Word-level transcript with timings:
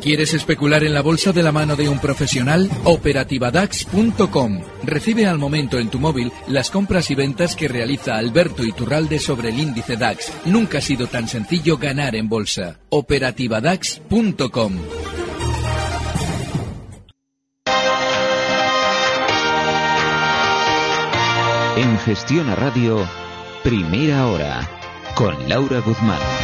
¿Quieres 0.00 0.32
especular 0.32 0.82
en 0.82 0.94
la 0.94 1.02
bolsa 1.02 1.30
de 1.32 1.42
la 1.42 1.52
mano 1.52 1.76
de 1.76 1.88
un 1.88 1.98
profesional? 1.98 2.70
Operativadax.com. 2.84 4.60
Recibe 4.82 5.26
al 5.26 5.38
momento 5.38 5.78
en 5.78 5.90
tu 5.90 5.98
móvil 5.98 6.32
las 6.48 6.70
compras 6.70 7.10
y 7.10 7.14
ventas 7.14 7.54
que 7.54 7.68
realiza 7.68 8.16
Alberto 8.16 8.64
Iturralde 8.64 9.18
sobre 9.18 9.50
el 9.50 9.58
índice 9.58 9.96
DAX. 9.96 10.32
Nunca 10.46 10.78
ha 10.78 10.80
sido 10.80 11.06
tan 11.06 11.28
sencillo 11.28 11.76
ganar 11.76 12.16
en 12.16 12.30
bolsa. 12.30 12.78
Operativadax.com. 12.88 14.72
En 21.76 21.98
Gestión 21.98 22.48
a 22.48 22.54
Radio, 22.54 23.06
primera 23.62 24.26
hora, 24.26 24.68
con 25.14 25.48
Laura 25.48 25.80
Guzmán. 25.80 26.39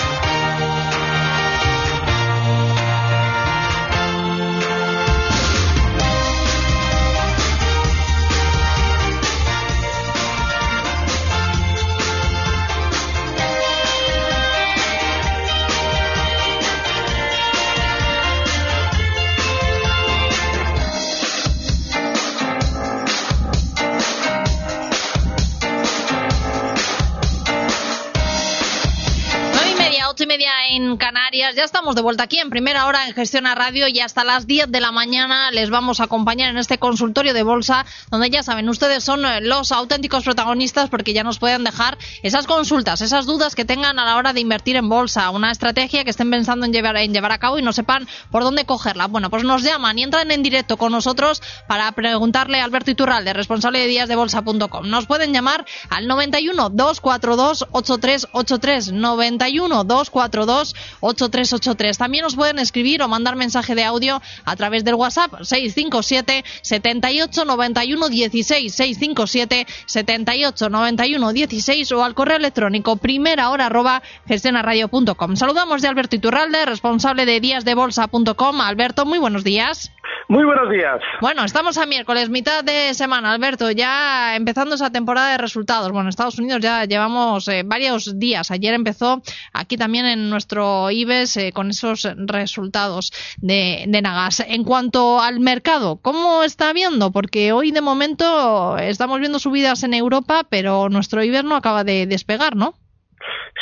Estamos 31.67 31.97
de 31.97 32.01
vuelta 32.01 32.23
aquí 32.23 32.39
en 32.39 32.49
primera 32.49 32.87
hora 32.87 33.09
en 33.09 33.13
Gestión 33.13 33.45
a 33.45 33.57
Radio 33.57 33.89
y 33.89 33.99
hasta 33.99 34.23
las 34.23 34.47
10 34.47 34.71
de 34.71 34.81
la 34.81 34.93
mañana 34.93 35.51
les 35.51 35.69
vamos 35.69 35.99
a 35.99 36.05
acompañar 36.05 36.49
en 36.49 36.59
este 36.59 36.79
consultorio 36.79 37.35
de 37.35 37.43
bolsa 37.43 37.85
donde 38.09 38.31
ya 38.31 38.45
saben, 38.45 38.69
ustedes 38.69 39.03
son 39.03 39.25
eh, 39.25 39.41
los 39.41 39.73
auténticos 39.73 40.23
protagonistas 40.23 40.89
porque 40.89 41.13
ya 41.13 41.25
nos 41.25 41.41
pueden 41.41 41.65
dejar 41.65 41.99
esas 42.23 42.47
consultas, 42.47 43.01
esas 43.01 43.27
dudas 43.27 43.57
que 43.57 43.65
tengan 43.65 43.99
a 43.99 44.05
la 44.05 44.17
hora 44.17 44.33
de 44.33 44.39
invertir 44.39 44.77
en 44.77 44.89
bolsa, 44.89 45.29
una 45.31 45.51
estrategia 45.51 46.05
que 46.05 46.11
estén 46.11 46.31
pensando 46.31 46.67
en 46.67 46.73
llevar, 46.73 46.99
en 46.99 47.13
llevar 47.13 47.33
a 47.33 47.39
cabo 47.39 47.59
y 47.59 47.63
no 47.63 47.73
sepan 47.73 48.07
por 48.31 48.45
dónde 48.45 48.65
cogerla. 48.65 49.09
Bueno, 49.09 49.29
pues 49.29 49.43
nos 49.43 49.65
llaman 49.65 49.99
y 49.99 50.05
entran 50.05 50.31
en 50.31 50.45
directo 50.45 50.77
con 50.77 50.93
nosotros 50.93 51.43
para 51.67 51.91
preguntarle 51.93 52.61
a 52.61 52.65
Alberto 52.65 52.93
Iturralde, 52.93 53.33
responsable 53.33 53.81
de 53.81 53.89
díasdebolsa.com. 53.89 54.89
Nos 54.89 55.07
pueden 55.07 55.33
llamar 55.33 55.67
al 55.91 56.07
91 56.07 56.71
242 56.71 57.67
8383 57.73 58.93
91 58.93 59.83
242 59.83 60.77
8383. 61.01 61.56
También 61.99 62.23
nos 62.23 62.37
pueden 62.37 62.59
escribir 62.59 63.03
o 63.03 63.09
mandar 63.09 63.37
mensaje 63.37 63.75
de 63.75 63.85
audio 63.85 64.21
a 64.45 64.57
través 64.57 64.85
del 64.85 64.95
WhatsApp 64.95 65.33
657 65.43 66.45
78 66.63 67.45
91 67.45 68.09
16 68.09 68.75
657 68.75 69.67
78 69.87 70.69
91 70.69 71.33
16 71.33 71.93
o 71.93 72.05
al 72.05 72.15
correo 72.15 72.37
electrónico 72.37 72.97
primera 72.97 73.51
hora 73.51 73.67
arroba 73.67 74.03
gestionaradio.com. 74.27 75.37
Saludamos 75.37 75.83
de 75.83 75.89
Alberto 75.89 76.17
Iturralde, 76.17 76.67
responsable 76.67 77.27
de 77.27 77.41
díasdebolsa.com. 77.41 78.61
Alberto, 78.61 79.07
muy 79.07 79.19
buenos 79.19 79.45
días. 79.45 79.91
Muy 80.29 80.45
buenos 80.45 80.69
días. 80.71 81.01
Bueno, 81.21 81.45
estamos 81.45 81.79
a 81.79 81.87
miércoles, 81.87 82.31
mitad 82.31 82.65
de 82.65 82.95
semana, 82.95 83.33
Alberto, 83.33 83.71
ya 83.71 84.35
empezando 84.35 84.75
esa 84.75 84.91
temporada 84.91 85.31
de 85.31 85.39
resultados. 85.39 85.93
Bueno, 85.93 86.03
en 86.03 86.09
Estados 86.09 86.39
Unidos 86.39 86.61
ya 86.61 86.85
llevamos 86.85 87.47
eh, 87.47 87.63
varios 87.65 88.19
días. 88.19 88.51
Ayer 88.51 88.75
empezó 88.75 89.23
aquí 89.53 89.77
también 89.77 90.05
en 90.07 90.29
nuestro 90.29 90.91
IBEX 90.91 91.37
eh, 91.37 91.53
con 91.53 91.71
esos 91.71 92.09
resultados 92.17 93.13
de, 93.37 93.85
de, 93.87 94.03
Nagas. 94.03 94.41
En 94.41 94.65
cuanto 94.65 95.21
al 95.21 95.39
mercado, 95.39 96.01
¿cómo 96.03 96.43
está 96.43 96.73
viendo? 96.73 97.13
Porque 97.13 97.53
hoy 97.53 97.71
de 97.71 97.81
momento 97.81 98.79
estamos 98.79 99.21
viendo 99.21 99.39
subidas 99.39 99.85
en 99.85 99.95
Europa, 99.95 100.45
pero 100.49 100.89
nuestro 100.89 101.23
IBEX 101.23 101.45
no 101.45 101.55
acaba 101.55 101.85
de 101.85 102.07
despegar, 102.07 102.57
¿no? 102.57 102.75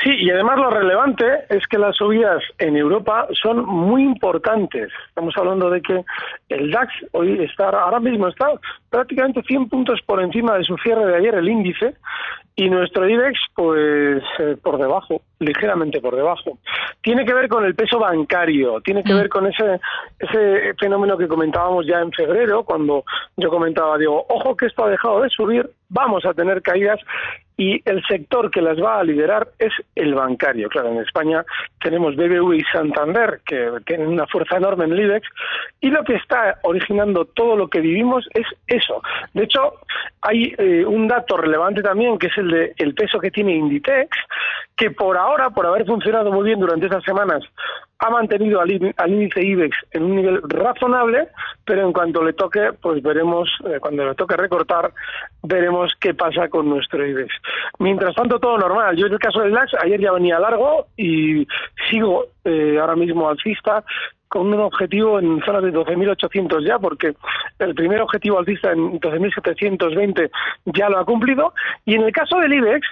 Sí, 0.03 0.11
y 0.11 0.31
además 0.31 0.59
lo 0.59 0.71
relevante 0.71 1.25
es 1.49 1.67
que 1.67 1.79
las 1.79 1.97
subidas 1.97 2.43
en 2.59 2.77
Europa 2.77 3.27
son 3.41 3.65
muy 3.65 4.03
importantes. 4.03 4.91
Estamos 5.09 5.35
hablando 5.37 5.71
de 5.71 5.81
que 5.81 6.05
el 6.49 6.71
DAX 6.71 6.93
hoy 7.13 7.43
está, 7.43 7.69
ahora 7.69 8.01
mismo 8.01 8.29
está 8.29 8.47
prácticamente 8.91 9.43
100 9.43 9.69
puntos 9.69 10.01
por 10.03 10.23
encima 10.23 10.59
de 10.59 10.65
su 10.65 10.77
cierre 10.79 11.07
de 11.07 11.17
ayer, 11.17 11.35
el 11.35 11.49
índice, 11.49 11.95
y 12.57 12.71
nuestro 12.71 13.09
IBEX, 13.09 13.39
pues 13.55 14.23
eh, 14.39 14.57
por 14.63 14.79
debajo, 14.79 15.23
ligeramente 15.41 16.01
por 16.01 16.15
debajo. 16.15 16.59
Tiene 17.03 17.25
que 17.25 17.35
ver 17.35 17.49
con 17.49 17.65
el 17.65 17.75
peso 17.75 17.99
bancario, 17.99 18.81
tiene 18.81 19.03
que 19.03 19.13
mm. 19.13 19.17
ver 19.17 19.29
con 19.29 19.47
ese, 19.47 19.81
ese 20.21 20.75
fenómeno 20.79 21.19
que 21.19 21.27
comentábamos 21.27 21.85
ya 21.87 22.01
en 22.01 22.13
febrero, 22.13 22.63
cuando 22.63 23.05
yo 23.37 23.51
comentaba, 23.51 23.99
digo, 23.99 24.25
ojo 24.29 24.57
que 24.57 24.67
esto 24.67 24.85
ha 24.85 24.91
dejado 24.91 25.23
de 25.23 25.31
subir, 25.31 25.69
vamos 25.89 26.25
a 26.25 26.33
tener 26.33 26.63
caídas 26.63 27.01
y 27.57 27.81
el 27.89 28.03
sector 28.07 28.51
que 28.51 28.61
las 28.61 28.79
va 28.83 28.99
a 28.99 29.05
liderar 29.05 29.49
es 29.59 29.73
el 29.95 30.15
bancario. 30.15 30.69
Claro, 30.69 30.89
en 30.89 30.99
España 30.99 31.45
tenemos 31.81 32.17
BBV 32.17 32.55
y 32.55 32.65
Santander, 32.73 33.41
que 33.47 33.71
tienen 33.87 34.09
una 34.09 34.27
fuerza 34.27 34.57
enorme 34.57 34.85
en 34.85 34.93
el 34.93 35.01
IBEX, 35.01 35.29
y 35.81 35.91
lo 35.91 36.03
que 36.03 36.15
está 36.15 36.59
originando 36.63 37.25
todo 37.27 37.57
lo 37.57 37.69
que 37.69 37.81
vivimos 37.81 38.27
es 38.35 38.47
eso. 38.67 39.03
De 39.35 39.45
hecho, 39.45 39.75
hay 40.23 40.55
eh, 40.59 40.85
un 40.85 41.07
dato 41.07 41.37
relevante 41.37 41.83
también, 41.83 42.19
que 42.19 42.27
es 42.27 42.39
el 42.39 42.51
de 42.51 42.75
el 42.79 42.95
peso 42.95 43.21
que 43.21 43.31
tiene 43.31 43.55
Inditex, 43.55 44.09
que 44.77 44.91
por 44.91 45.17
ahora, 45.17 45.51
por 45.51 45.67
haber 45.67 45.87
funcionado 45.87 46.33
muy 46.33 46.45
bien 46.45 46.59
durante 46.59 46.87
estas 46.87 47.05
semanas, 47.05 47.43
ha 47.99 48.11
mantenido 48.11 48.61
al, 48.61 48.71
índice 48.71 49.43
IBEX 49.43 49.77
en 49.93 50.03
un 50.05 50.17
nivel 50.17 50.41
razonable, 50.43 51.29
pero 51.65 51.87
en 51.87 51.93
cuanto 51.93 52.23
le 52.23 52.33
toque, 52.33 52.71
pues 52.81 53.03
veremos, 53.03 53.49
eh, 53.67 53.79
cuando 53.81 54.05
le 54.05 54.15
toque 54.15 54.37
recortar, 54.37 54.93
veremos 55.43 55.93
qué 56.01 56.15
pasa 56.15 56.49
con 56.49 56.69
nuestro 56.69 57.07
IBEX. 57.07 57.33
Mientras 57.79 58.15
tanto, 58.15 58.39
todo 58.39 58.59
normal. 58.59 58.97
Yo 58.97 59.07
en 59.07 59.13
el 59.13 59.19
caso 59.19 59.41
del 59.41 59.53
DAX, 59.53 59.73
ayer 59.83 60.01
ya 60.01 60.13
venía 60.13 60.39
largo 60.39 60.87
y 60.97 61.47
sigo 61.89 62.27
eh, 62.45 62.79
ahora 62.81 62.97
mismo 62.97 63.29
alcista 63.29 63.85
con 64.29 64.53
un 64.53 64.61
objetivo 64.61 65.21
en 65.21 65.41
zona 65.45 65.61
de 65.61 65.73
12.800 65.73 66.67
ya, 66.67 66.79
porque 66.81 67.15
el 67.61 67.75
primer 67.75 68.01
objetivo 68.01 68.41
alcista 68.41 68.73
en 68.73 69.01
12.720 69.01 70.29
ya 70.65 70.89
lo 70.89 70.99
ha 70.99 71.05
cumplido. 71.05 71.55
Y 71.85 71.95
en 71.95 72.03
el 72.03 72.13
caso 72.13 72.41
del 72.41 72.53
IBEX, 72.53 72.87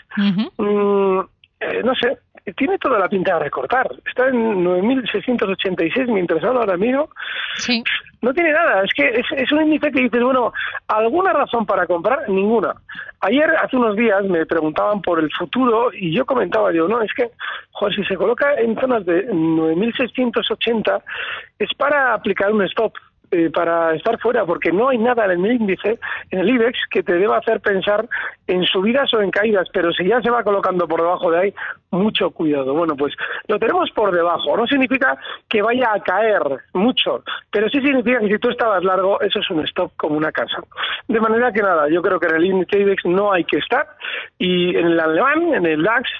mm, 0.56 1.20
eh, 1.62 1.82
no 1.84 1.94
sé, 1.94 2.18
tiene 2.56 2.78
toda 2.78 2.98
la 2.98 3.08
pinta 3.08 3.34
de 3.34 3.44
recortar. 3.44 3.88
Está 4.04 4.28
en 4.28 4.64
9.686 4.64 6.08
mientras 6.08 6.42
hablo 6.42 6.60
ahora 6.60 6.76
mismo. 6.76 7.08
Sí. 7.56 7.82
No 8.20 8.32
tiene 8.32 8.52
nada. 8.52 8.82
Es 8.82 8.92
que 8.94 9.22
es, 9.36 9.52
un 9.52 9.62
índice 9.62 9.90
que 9.90 10.02
dices, 10.02 10.22
bueno, 10.22 10.52
¿alguna 10.88 11.32
razón 11.32 11.66
para 11.66 11.86
comprar? 11.86 12.28
Ninguna. 12.28 12.74
Ayer, 13.20 13.50
hace 13.62 13.76
unos 13.76 13.96
días, 13.96 14.24
me 14.24 14.46
preguntaban 14.46 15.00
por 15.02 15.20
el 15.20 15.30
futuro 15.32 15.90
y 15.92 16.14
yo 16.14 16.26
comentaba, 16.26 16.70
digo, 16.70 16.88
no, 16.88 17.02
es 17.02 17.12
que, 17.14 17.30
joder, 17.72 17.94
si 17.94 18.04
se 18.04 18.16
coloca 18.16 18.54
en 18.54 18.74
zonas 18.78 19.06
de 19.06 19.28
9.680 19.28 21.02
es 21.58 21.68
para 21.74 22.14
aplicar 22.14 22.52
un 22.52 22.62
stop 22.62 22.92
eh, 23.32 23.50
para 23.50 23.94
estar 23.94 24.18
fuera, 24.20 24.44
porque 24.44 24.70
no 24.70 24.90
hay 24.90 24.98
nada 24.98 25.24
en 25.24 25.44
el 25.44 25.52
índice, 25.52 25.98
en 26.30 26.40
el 26.40 26.50
IBEX, 26.50 26.78
que 26.90 27.02
te 27.02 27.14
deba 27.14 27.38
hacer 27.38 27.60
pensar 27.60 28.06
en 28.46 28.62
subidas 28.64 29.12
o 29.14 29.22
en 29.22 29.30
caídas, 29.30 29.68
pero 29.72 29.90
si 29.90 30.06
ya 30.06 30.20
se 30.20 30.28
va 30.28 30.44
colocando 30.44 30.86
por 30.86 31.00
debajo 31.00 31.30
de 31.30 31.38
ahí, 31.38 31.54
mucho 31.90 32.30
cuidado. 32.30 32.74
Bueno, 32.74 32.94
pues 32.94 33.14
lo 33.48 33.58
tenemos 33.58 33.90
por 33.92 34.14
debajo. 34.14 34.54
No 34.54 34.66
significa 34.66 35.16
que 35.48 35.62
vaya 35.62 35.94
a 35.94 36.00
caer 36.00 36.42
mucho, 36.74 37.24
pero 37.50 37.70
sí 37.70 37.80
significa 37.80 38.20
que 38.20 38.28
si 38.28 38.38
tú 38.38 38.50
estabas 38.50 38.84
largo, 38.84 39.18
eso 39.22 39.38
es 39.38 39.50
un 39.50 39.64
stop 39.64 39.92
como 39.96 40.16
una 40.16 40.30
casa. 40.30 40.62
De 41.08 41.18
manera 41.18 41.52
que 41.52 41.62
nada, 41.62 41.88
yo 41.88 42.02
creo 42.02 42.20
que 42.20 42.26
en 42.26 42.36
el 42.36 42.44
índice 42.44 42.80
IBEX 42.80 43.06
no 43.06 43.32
hay 43.32 43.44
que 43.44 43.58
estar 43.58 43.86
y 44.38 44.76
en 44.76 44.88
el 44.88 45.00
alemán, 45.00 45.54
en 45.54 45.64
el 45.64 45.82
DAX, 45.82 46.10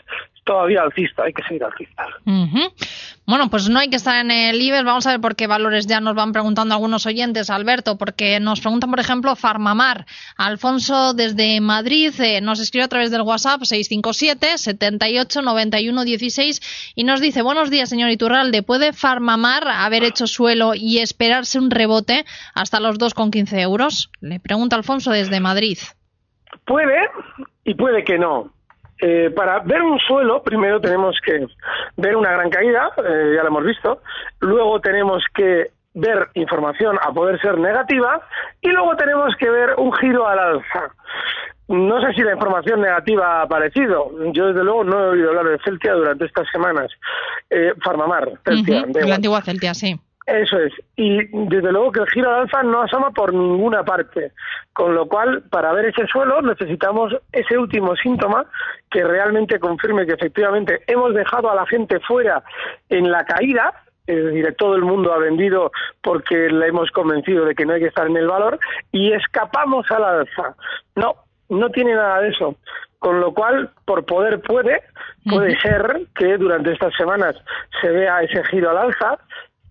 todavía 0.44 0.82
alcista, 0.82 1.24
hay 1.24 1.32
que 1.32 1.42
seguir 1.42 1.64
alcista. 1.64 2.06
Bueno, 3.24 3.48
pues 3.50 3.68
no 3.68 3.78
hay 3.78 3.88
que 3.88 3.96
estar 3.96 4.16
en 4.16 4.30
el 4.30 4.60
IBEX. 4.60 4.84
Vamos 4.84 5.06
a 5.06 5.12
ver 5.12 5.20
por 5.20 5.36
qué 5.36 5.46
valores 5.46 5.86
ya 5.86 6.00
nos 6.00 6.14
van 6.14 6.32
preguntando 6.32 6.74
algunos 6.74 7.06
oyentes, 7.06 7.50
Alberto, 7.50 7.96
porque 7.96 8.40
nos 8.40 8.60
preguntan, 8.60 8.90
por 8.90 8.98
ejemplo, 8.98 9.36
Farmamar. 9.36 10.06
Alfonso 10.36 11.14
desde 11.14 11.60
Madrid 11.60 12.12
eh, 12.20 12.40
nos 12.40 12.58
escribe 12.60 12.84
a 12.84 12.88
través 12.88 13.10
del 13.10 13.22
WhatsApp 13.22 13.62
657 13.62 14.58
78 14.58 15.42
91 15.42 16.04
16 16.04 16.92
y 16.96 17.04
nos 17.04 17.20
dice, 17.20 17.42
buenos 17.42 17.70
días, 17.70 17.88
señor 17.88 18.10
Iturralde, 18.10 18.62
¿puede 18.62 18.92
Farmamar 18.92 19.68
haber 19.68 20.02
hecho 20.02 20.26
suelo 20.26 20.72
y 20.74 20.98
esperarse 20.98 21.58
un 21.58 21.70
rebote 21.70 22.24
hasta 22.54 22.80
los 22.80 22.98
2,15 22.98 23.60
euros? 23.60 24.10
Le 24.20 24.40
pregunta 24.40 24.76
Alfonso 24.76 25.12
desde 25.12 25.38
Madrid. 25.40 25.78
Puede 26.66 27.08
y 27.64 27.74
puede 27.74 28.04
que 28.04 28.18
no. 28.18 28.52
Eh, 29.04 29.30
para 29.34 29.58
ver 29.58 29.82
un 29.82 29.98
suelo, 29.98 30.44
primero 30.44 30.80
tenemos 30.80 31.18
que 31.26 31.44
ver 31.96 32.16
una 32.16 32.30
gran 32.30 32.48
caída, 32.50 32.88
eh, 32.98 33.32
ya 33.34 33.42
lo 33.42 33.48
hemos 33.48 33.64
visto, 33.64 34.00
luego 34.38 34.80
tenemos 34.80 35.24
que 35.34 35.72
ver 35.92 36.28
información 36.34 36.96
a 37.02 37.12
poder 37.12 37.40
ser 37.40 37.58
negativa 37.58 38.20
y 38.60 38.68
luego 38.68 38.96
tenemos 38.96 39.34
que 39.36 39.50
ver 39.50 39.70
un 39.76 39.92
giro 39.94 40.28
al 40.28 40.38
alza. 40.38 40.94
No 41.66 42.00
sé 42.00 42.12
si 42.14 42.22
la 42.22 42.34
información 42.34 42.80
negativa 42.80 43.40
ha 43.40 43.42
aparecido. 43.42 44.12
Yo, 44.32 44.48
desde 44.48 44.62
luego, 44.62 44.84
no 44.84 45.04
he 45.04 45.08
oído 45.08 45.30
hablar 45.30 45.48
de 45.48 45.58
Celtia 45.64 45.94
durante 45.94 46.26
estas 46.26 46.46
semanas. 46.52 46.88
Eh, 47.50 47.72
Farmamar, 47.84 48.30
Celtia. 48.44 48.84
la 48.86 49.14
antigua 49.16 49.42
Celtia, 49.42 49.74
sí. 49.74 49.98
Eso 50.26 50.58
es. 50.58 50.72
Y 50.96 51.26
desde 51.48 51.72
luego 51.72 51.90
que 51.90 52.00
el 52.00 52.10
giro 52.10 52.30
al 52.30 52.42
alza 52.42 52.62
no 52.62 52.82
asoma 52.82 53.10
por 53.10 53.34
ninguna 53.34 53.84
parte. 53.84 54.32
Con 54.72 54.94
lo 54.94 55.06
cual, 55.06 55.42
para 55.50 55.72
ver 55.72 55.86
ese 55.86 56.06
suelo 56.06 56.40
necesitamos 56.42 57.14
ese 57.32 57.58
último 57.58 57.96
síntoma 57.96 58.46
que 58.90 59.02
realmente 59.02 59.58
confirme 59.58 60.06
que 60.06 60.12
efectivamente 60.12 60.82
hemos 60.86 61.14
dejado 61.14 61.50
a 61.50 61.56
la 61.56 61.66
gente 61.66 61.98
fuera 62.00 62.42
en 62.88 63.10
la 63.10 63.24
caída, 63.24 63.72
es 64.06 64.24
decir, 64.24 64.54
todo 64.56 64.74
el 64.76 64.82
mundo 64.82 65.12
ha 65.12 65.18
vendido 65.18 65.70
porque 66.02 66.48
le 66.48 66.68
hemos 66.68 66.90
convencido 66.90 67.44
de 67.44 67.54
que 67.54 67.64
no 67.64 67.74
hay 67.74 67.80
que 67.80 67.88
estar 67.88 68.06
en 68.06 68.16
el 68.16 68.26
valor 68.26 68.58
y 68.90 69.12
escapamos 69.12 69.90
al 69.90 70.04
alza. 70.04 70.54
No, 70.96 71.16
no 71.48 71.70
tiene 71.70 71.94
nada 71.94 72.20
de 72.20 72.28
eso. 72.28 72.56
Con 72.98 73.20
lo 73.20 73.34
cual, 73.34 73.70
por 73.84 74.04
poder 74.04 74.40
puede, 74.40 74.80
puede 75.28 75.58
ser 75.60 76.02
que 76.14 76.36
durante 76.36 76.72
estas 76.72 76.94
semanas 76.94 77.34
se 77.80 77.88
vea 77.88 78.22
ese 78.22 78.44
giro 78.44 78.70
al 78.70 78.78
alza, 78.78 79.18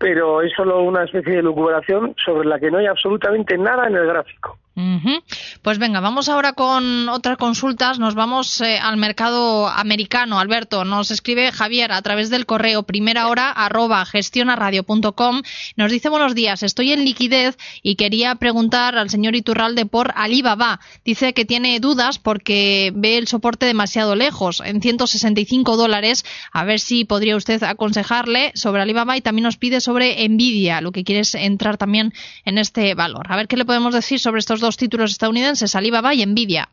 pero 0.02 0.42
es 0.42 0.52
solo 0.54 0.82
una 0.82 1.04
especie 1.04 1.36
de 1.36 1.42
lucubración 1.42 2.16
sobre 2.24 2.48
la 2.48 2.58
que 2.58 2.72
no 2.72 2.78
hay 2.78 2.86
absolutamente 2.86 3.56
nada 3.56 3.86
en 3.86 3.94
el 3.94 4.04
gráfico. 4.04 4.58
Pues 4.74 5.78
venga, 5.78 6.00
vamos 6.00 6.30
ahora 6.30 6.54
con 6.54 7.08
otras 7.10 7.36
consultas. 7.36 7.98
Nos 7.98 8.14
vamos 8.14 8.60
eh, 8.62 8.78
al 8.78 8.96
mercado 8.96 9.68
americano. 9.68 10.40
Alberto, 10.40 10.84
nos 10.84 11.10
escribe 11.10 11.52
Javier 11.52 11.92
a 11.92 12.00
través 12.00 12.30
del 12.30 12.46
correo 12.46 12.82
primera 12.82 13.28
hora 13.28 13.50
arroba 13.50 14.04
gestionaradio.com. 14.06 15.42
Nos 15.76 15.92
dice 15.92 16.08
buenos 16.08 16.34
días, 16.34 16.62
estoy 16.62 16.92
en 16.92 17.04
liquidez 17.04 17.58
y 17.82 17.96
quería 17.96 18.34
preguntar 18.36 18.96
al 18.96 19.10
señor 19.10 19.36
Iturralde 19.36 19.84
por 19.84 20.12
Alibaba. 20.16 20.80
Dice 21.04 21.34
que 21.34 21.44
tiene 21.44 21.78
dudas 21.78 22.18
porque 22.18 22.92
ve 22.94 23.18
el 23.18 23.28
soporte 23.28 23.66
demasiado 23.66 24.14
lejos, 24.14 24.62
en 24.64 24.80
165 24.80 25.76
dólares. 25.76 26.24
A 26.50 26.64
ver 26.64 26.80
si 26.80 27.04
podría 27.04 27.36
usted 27.36 27.62
aconsejarle 27.62 28.52
sobre 28.54 28.80
Alibaba 28.80 29.18
y 29.18 29.20
también 29.20 29.44
nos 29.44 29.58
pide 29.58 29.82
sobre 29.82 30.26
Nvidia, 30.28 30.80
lo 30.80 30.92
que 30.92 31.04
quiere 31.04 31.20
es 31.20 31.34
entrar 31.34 31.76
también 31.76 32.14
en 32.46 32.56
este 32.56 32.94
valor. 32.94 33.26
A 33.30 33.36
ver 33.36 33.48
qué 33.48 33.58
le 33.58 33.66
podemos 33.66 33.92
decir 33.92 34.18
sobre 34.18 34.38
estos 34.38 34.61
dos 34.62 34.78
títulos 34.78 35.10
estadounidenses, 35.10 35.76
Alibaba 35.76 36.14
y 36.14 36.24
Nvidia. 36.24 36.68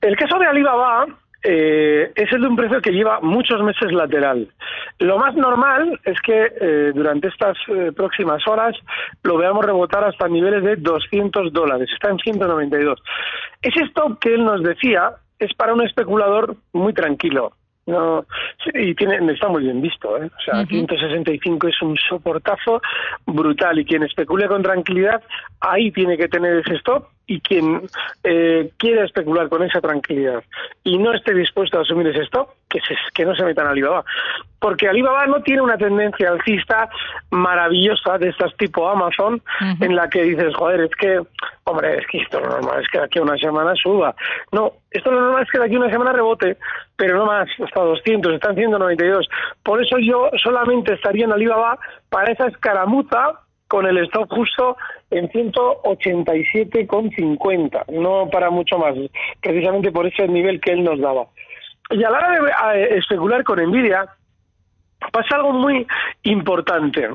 El 0.00 0.16
caso 0.16 0.38
de 0.38 0.46
Alibaba 0.46 1.06
eh, 1.42 2.10
es 2.14 2.32
el 2.32 2.40
de 2.40 2.48
un 2.48 2.56
precio 2.56 2.80
que 2.80 2.90
lleva 2.90 3.20
muchos 3.20 3.62
meses 3.62 3.92
lateral. 3.92 4.48
Lo 4.98 5.18
más 5.18 5.34
normal 5.36 6.00
es 6.04 6.20
que 6.20 6.52
eh, 6.60 6.92
durante 6.92 7.28
estas 7.28 7.56
eh, 7.68 7.92
próximas 7.94 8.42
horas 8.48 8.74
lo 9.22 9.36
veamos 9.36 9.64
rebotar 9.64 10.02
hasta 10.02 10.26
niveles 10.26 10.64
de 10.64 10.76
200 10.76 11.52
dólares. 11.52 11.88
Está 11.92 12.10
en 12.10 12.18
192. 12.18 13.00
Ese 13.62 13.84
stop 13.84 14.18
que 14.18 14.34
él 14.34 14.44
nos 14.44 14.62
decía 14.62 15.12
es 15.38 15.54
para 15.54 15.74
un 15.74 15.82
especulador 15.82 16.56
muy 16.72 16.92
tranquilo. 16.92 17.52
No, 17.86 18.26
y 18.74 18.94
tiene, 18.96 19.32
está 19.32 19.48
muy 19.48 19.62
bien 19.62 19.80
visto, 19.80 20.20
¿eh? 20.20 20.26
O 20.26 20.40
sea, 20.40 20.66
165 20.66 21.68
es 21.68 21.82
un 21.82 21.96
soportazo 21.96 22.82
brutal 23.26 23.78
y 23.78 23.84
quien 23.84 24.02
especule 24.02 24.48
con 24.48 24.60
tranquilidad, 24.62 25.22
ahí 25.60 25.92
tiene 25.92 26.16
que 26.16 26.26
tener 26.26 26.56
ese 26.58 26.74
stop 26.74 27.06
y 27.28 27.40
quien 27.40 27.82
eh, 28.24 28.70
quiera 28.76 29.04
especular 29.04 29.48
con 29.48 29.62
esa 29.62 29.80
tranquilidad 29.80 30.42
y 30.82 30.98
no 30.98 31.12
esté 31.12 31.32
dispuesto 31.32 31.78
a 31.78 31.82
asumir 31.82 32.08
ese 32.08 32.22
stop, 32.22 32.48
que, 32.76 32.86
se, 32.86 32.94
que 33.14 33.24
no 33.24 33.34
se 33.34 33.44
metan 33.44 33.66
a 33.66 33.70
Alibaba. 33.70 34.04
Porque 34.58 34.88
Alibaba 34.88 35.26
no 35.26 35.42
tiene 35.42 35.62
una 35.62 35.76
tendencia 35.76 36.30
alcista 36.30 36.88
maravillosa 37.30 38.18
de 38.18 38.30
estas 38.30 38.56
tipo 38.56 38.88
Amazon, 38.88 39.42
en 39.80 39.94
la 39.94 40.08
que 40.08 40.22
dices, 40.22 40.54
joder, 40.56 40.80
es 40.80 40.90
que, 40.96 41.20
hombre, 41.64 41.98
es 41.98 42.06
que 42.06 42.18
esto 42.18 42.40
lo 42.40 42.48
normal 42.48 42.82
es 42.82 42.88
que 42.88 42.98
de 42.98 43.04
aquí 43.04 43.18
a 43.18 43.22
una 43.22 43.36
semana 43.36 43.74
suba. 43.74 44.14
No, 44.52 44.72
esto 44.90 45.10
lo 45.10 45.20
normal 45.20 45.42
es 45.42 45.50
que 45.50 45.58
de 45.58 45.66
aquí 45.66 45.74
a 45.76 45.78
una 45.78 45.90
semana 45.90 46.12
rebote, 46.12 46.56
pero 46.96 47.18
no 47.18 47.26
más, 47.26 47.48
hasta 47.62 47.80
200, 47.80 48.34
están 48.34 48.56
192. 48.56 49.28
Por 49.62 49.84
eso 49.84 49.98
yo 49.98 50.30
solamente 50.42 50.94
estaría 50.94 51.26
en 51.26 51.32
Alibaba 51.32 51.78
para 52.08 52.32
esa 52.32 52.46
escaramuza 52.46 53.40
con 53.68 53.86
el 53.86 53.98
stop 54.04 54.30
justo 54.30 54.76
en 55.10 55.28
187,50, 55.28 57.84
no 57.92 58.30
para 58.30 58.48
mucho 58.50 58.78
más, 58.78 58.94
precisamente 59.40 59.92
por 59.92 60.06
ese 60.06 60.26
nivel 60.28 60.60
que 60.60 60.72
él 60.72 60.84
nos 60.84 61.00
daba. 61.00 61.26
Y 61.90 62.02
a 62.02 62.10
la 62.10 62.18
hora 62.18 62.30
de 62.30 62.80
eh, 62.80 62.98
especular 62.98 63.44
con 63.44 63.60
Nvidia, 63.60 64.06
pasa 65.12 65.36
algo 65.36 65.52
muy 65.52 65.86
importante. 66.22 67.10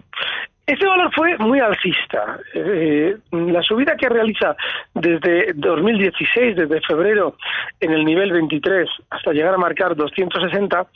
Este 0.65 0.87
valor 0.87 1.11
fue 1.13 1.37
muy 1.39 1.59
alcista. 1.59 2.39
Eh, 2.53 3.17
la 3.31 3.61
subida 3.61 3.97
que 3.97 4.07
realiza 4.07 4.55
desde 4.93 5.51
2016, 5.55 6.55
desde 6.55 6.81
febrero, 6.81 7.35
en 7.79 7.91
el 7.91 8.05
nivel 8.05 8.31
23, 8.31 8.87
hasta 9.09 9.33
llegar 9.33 9.55
a 9.55 9.57
marcar 9.57 9.95
260, 9.95 10.87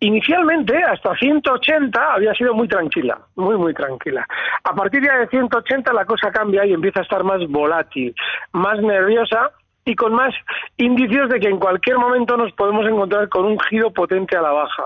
inicialmente 0.00 0.76
hasta 0.84 1.16
180 1.16 2.14
había 2.14 2.32
sido 2.34 2.54
muy 2.54 2.68
tranquila, 2.68 3.18
muy, 3.34 3.56
muy 3.56 3.74
tranquila. 3.74 4.24
A 4.62 4.74
partir 4.74 5.02
de 5.02 5.26
180 5.26 5.92
la 5.92 6.04
cosa 6.04 6.30
cambia 6.30 6.64
y 6.64 6.74
empieza 6.74 7.00
a 7.00 7.02
estar 7.02 7.24
más 7.24 7.44
volátil, 7.48 8.14
más 8.52 8.80
nerviosa 8.80 9.50
y 9.88 9.96
con 9.96 10.14
más 10.14 10.34
indicios 10.76 11.28
de 11.30 11.40
que 11.40 11.48
en 11.48 11.58
cualquier 11.58 11.98
momento 11.98 12.36
nos 12.36 12.52
podemos 12.52 12.86
encontrar 12.86 13.28
con 13.28 13.46
un 13.46 13.58
giro 13.60 13.90
potente 13.90 14.36
a 14.36 14.42
la 14.42 14.52
baja. 14.52 14.84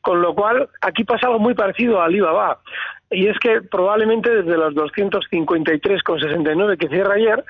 Con 0.00 0.20
lo 0.20 0.34
cual, 0.34 0.68
aquí 0.80 1.04
pasa 1.04 1.26
algo 1.26 1.38
muy 1.38 1.54
parecido 1.54 2.00
a 2.00 2.06
Alibaba 2.06 2.58
y 3.10 3.28
es 3.28 3.38
que 3.38 3.60
probablemente 3.60 4.30
desde 4.30 4.56
los 4.56 4.74
253,69 4.74 6.78
que 6.78 6.88
cierra 6.88 7.14
ayer 7.14 7.44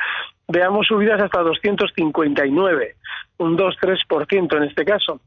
veamos 0.49 0.89
subidas 0.89 1.23
hasta 1.23 1.41
259, 1.41 2.97
un 3.39 3.57
2-3% 3.57 4.57
en 4.57 4.63
este 4.65 4.85
caso. 4.85 5.21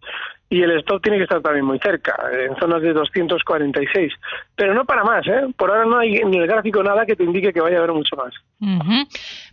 Y 0.49 0.61
el 0.61 0.77
stop 0.79 1.01
tiene 1.01 1.17
que 1.17 1.23
estar 1.23 1.41
también 1.41 1.65
muy 1.65 1.79
cerca, 1.79 2.15
en 2.31 2.55
zonas 2.57 2.81
de 2.81 2.93
246. 2.93 4.13
Pero 4.55 4.73
no 4.73 4.85
para 4.85 5.03
más, 5.03 5.25
¿eh? 5.27 5.47
Por 5.57 5.71
ahora 5.71 5.85
no 5.85 5.97
hay 5.97 6.17
en 6.17 6.33
el 6.33 6.47
gráfico 6.47 6.83
nada 6.83 7.05
que 7.05 7.15
te 7.15 7.23
indique 7.23 7.51
que 7.51 7.61
vaya 7.61 7.77
a 7.77 7.79
haber 7.79 7.93
mucho 7.93 8.15
más. 8.15 8.33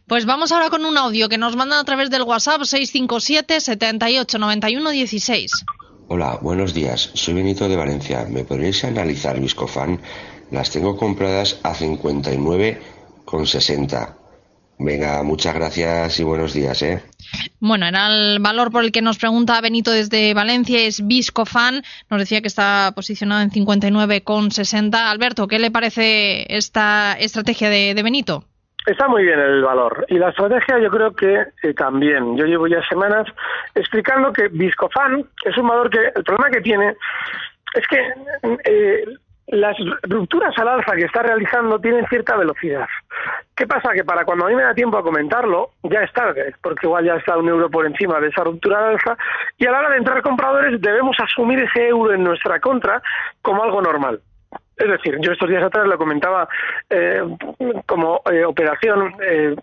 Pues 0.06 0.26
vamos 0.26 0.52
ahora 0.52 0.68
con 0.68 0.84
un 0.84 0.98
audio 0.98 1.28
que 1.28 1.38
nos 1.38 1.56
mandan 1.56 1.80
a 1.80 1.84
través 1.84 2.10
del 2.10 2.22
WhatsApp 2.22 2.62
657 2.62 3.60
78 3.60 4.38
91 4.38 4.90
16. 4.90 5.64
Hola, 6.08 6.38
buenos 6.42 6.74
días. 6.74 7.10
Soy 7.14 7.32
Benito 7.32 7.68
de 7.68 7.76
Valencia. 7.76 8.26
¿Me 8.28 8.44
podríais 8.44 8.84
analizar 8.84 9.40
Viscofan? 9.40 9.98
Las 10.50 10.70
tengo 10.70 10.98
compradas 10.98 11.58
a 11.64 11.72
59,60. 11.72 14.16
Venga, 14.84 15.22
muchas 15.22 15.54
gracias 15.54 16.18
y 16.18 16.24
buenos 16.24 16.54
días, 16.54 16.82
¿eh? 16.82 17.00
Bueno, 17.60 17.86
era 17.86 18.08
el 18.08 18.40
valor 18.40 18.72
por 18.72 18.82
el 18.82 18.90
que 18.90 19.00
nos 19.00 19.16
pregunta 19.16 19.60
Benito 19.60 19.92
desde 19.92 20.34
Valencia, 20.34 20.80
es 20.80 21.06
Viscofan. 21.06 21.82
Nos 22.10 22.18
decía 22.18 22.40
que 22.40 22.48
está 22.48 22.90
posicionado 22.94 23.42
en 23.42 23.50
59,60. 23.50 24.94
Alberto, 24.94 25.46
¿qué 25.46 25.60
le 25.60 25.70
parece 25.70 26.52
esta 26.54 27.12
estrategia 27.12 27.68
de, 27.70 28.02
Benito? 28.02 28.44
Está 28.84 29.06
muy 29.06 29.22
bien 29.22 29.38
el 29.38 29.62
valor 29.62 30.04
y 30.08 30.18
la 30.18 30.30
estrategia 30.30 30.80
yo 30.80 30.90
creo 30.90 31.14
que 31.14 31.44
eh, 31.62 31.74
también. 31.74 32.36
Yo 32.36 32.46
llevo 32.46 32.66
ya 32.66 32.82
semanas 32.88 33.28
explicando 33.76 34.32
que 34.32 34.48
Viscofan 34.48 35.24
es 35.44 35.56
un 35.56 35.68
valor 35.68 35.88
que 35.90 36.00
el 36.16 36.24
problema 36.24 36.50
que 36.50 36.60
tiene 36.60 36.96
es 37.74 37.86
que 37.86 37.98
eh, 38.64 39.04
las 39.52 39.76
rupturas 40.04 40.56
al 40.58 40.68
alza 40.68 40.92
que 40.96 41.04
está 41.04 41.22
realizando 41.22 41.78
tienen 41.78 42.06
cierta 42.06 42.36
velocidad. 42.36 42.86
¿Qué 43.54 43.66
pasa? 43.66 43.92
Que 43.92 44.02
para 44.02 44.24
cuando 44.24 44.46
a 44.46 44.48
mí 44.48 44.54
me 44.54 44.62
da 44.62 44.72
tiempo 44.72 44.96
a 44.96 45.02
comentarlo, 45.02 45.72
ya 45.82 46.00
es 46.00 46.12
tarde, 46.12 46.54
porque 46.62 46.86
igual 46.86 47.04
ya 47.04 47.16
está 47.16 47.36
un 47.36 47.50
euro 47.50 47.68
por 47.68 47.84
encima 47.84 48.18
de 48.18 48.28
esa 48.28 48.44
ruptura 48.44 48.78
al 48.78 48.94
alza, 48.94 49.16
y 49.58 49.66
a 49.66 49.70
la 49.70 49.80
hora 49.80 49.90
de 49.90 49.98
entrar 49.98 50.22
compradores 50.22 50.80
debemos 50.80 51.16
asumir 51.20 51.58
ese 51.60 51.88
euro 51.88 52.14
en 52.14 52.24
nuestra 52.24 52.58
contra 52.60 53.02
como 53.42 53.62
algo 53.62 53.82
normal. 53.82 54.20
Es 54.78 54.88
decir, 54.88 55.18
yo 55.20 55.32
estos 55.32 55.50
días 55.50 55.62
atrás 55.62 55.86
lo 55.86 55.98
comentaba 55.98 56.48
eh, 56.88 57.22
como 57.84 58.22
eh, 58.32 58.44
operación, 58.46 59.14
eh, 59.22 59.54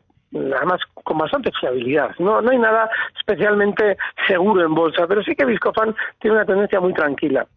además 0.55 0.81
con 1.03 1.17
bastante 1.17 1.51
fiabilidad. 1.59 2.11
No, 2.19 2.41
no 2.43 2.51
hay 2.51 2.59
nada 2.59 2.91
especialmente 3.17 3.97
seguro 4.27 4.63
en 4.63 4.75
bolsa, 4.75 5.07
pero 5.07 5.23
sí 5.23 5.35
que 5.35 5.45
Viscofan 5.45 5.95
tiene 6.19 6.37
una 6.37 6.45
tendencia 6.45 6.79
muy 6.79 6.93
tranquila 6.93 7.47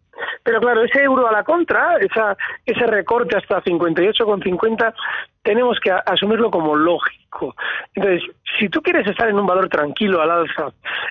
Pero 0.43 0.59
claro, 0.59 0.83
ese 0.83 1.03
euro 1.03 1.27
a 1.27 1.31
la 1.31 1.43
contra, 1.43 1.97
esa, 1.97 2.37
ese 2.65 2.85
recorte 2.85 3.37
hasta 3.37 3.61
58,50, 3.63 4.93
tenemos 5.41 5.79
que 5.79 5.91
asumirlo 5.91 6.51
como 6.51 6.75
lógico. 6.75 7.55
Entonces, 7.95 8.23
si 8.57 8.69
tú 8.69 8.81
quieres 8.81 9.07
estar 9.07 9.29
en 9.29 9.39
un 9.39 9.45
valor 9.45 9.69
tranquilo 9.69 10.21
al 10.21 10.31
alza, 10.31 10.67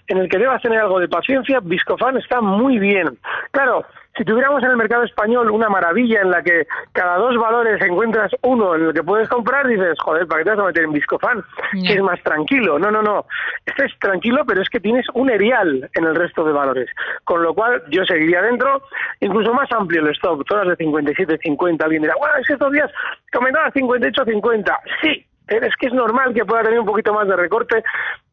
en 0.06 0.18
el 0.18 0.28
que 0.28 0.38
debas 0.38 0.62
tener 0.62 0.80
algo 0.80 1.00
de 1.00 1.08
paciencia, 1.08 1.60
Viscofan 1.60 2.16
está 2.16 2.40
muy 2.40 2.78
bien. 2.78 3.18
Claro, 3.50 3.84
si 4.16 4.24
tuviéramos 4.24 4.62
en 4.62 4.70
el 4.70 4.76
mercado 4.76 5.04
español 5.04 5.50
una 5.50 5.70
maravilla 5.70 6.20
en 6.20 6.30
la 6.30 6.42
que 6.42 6.66
cada 6.92 7.16
dos 7.16 7.36
valores 7.38 7.80
encuentras 7.80 8.30
uno 8.42 8.74
en 8.74 8.86
el 8.86 8.92
que 8.92 9.02
puedes 9.02 9.28
comprar, 9.28 9.66
dices, 9.66 9.98
joder, 10.00 10.26
¿para 10.26 10.40
qué 10.40 10.44
te 10.44 10.50
vas 10.50 10.58
a 10.60 10.66
meter 10.66 10.84
en 10.84 10.92
Viscofan? 10.92 11.42
Que 11.72 11.94
es 11.94 12.02
más 12.02 12.22
tranquilo. 12.22 12.78
No, 12.78 12.90
no, 12.90 13.00
no. 13.00 13.24
Este 13.64 13.86
es 13.86 13.98
tranquilo, 13.98 14.44
pero 14.46 14.60
es 14.60 14.68
que 14.68 14.80
tienes 14.80 15.06
un 15.14 15.30
erial 15.30 15.88
en 15.94 16.04
el 16.04 16.14
resto 16.14 16.44
de 16.44 16.52
valores. 16.52 16.90
Con 17.24 17.42
lo 17.42 17.54
cual, 17.54 17.82
yo 17.88 18.04
seguiría 18.04 18.42
dentro, 18.42 18.82
incluso 19.20 19.52
más 19.52 19.70
amplio 19.72 20.02
el 20.02 20.12
stop, 20.12 20.44
todas 20.46 20.68
de 20.68 20.76
57, 20.76 21.38
50. 21.42 21.84
Alguien 21.84 22.02
dirá, 22.02 22.14
bueno, 22.18 22.34
es 22.40 22.46
que 22.46 22.54
estos 22.54 22.72
días 22.72 22.90
comentaba 23.32 23.70
58, 23.70 24.24
50. 24.24 24.78
Sí, 25.02 25.26
es 25.48 25.76
que 25.76 25.86
es 25.86 25.92
normal 25.92 26.32
que 26.34 26.44
pueda 26.44 26.62
tener 26.62 26.80
un 26.80 26.86
poquito 26.86 27.12
más 27.12 27.28
de 27.28 27.36
recorte 27.36 27.82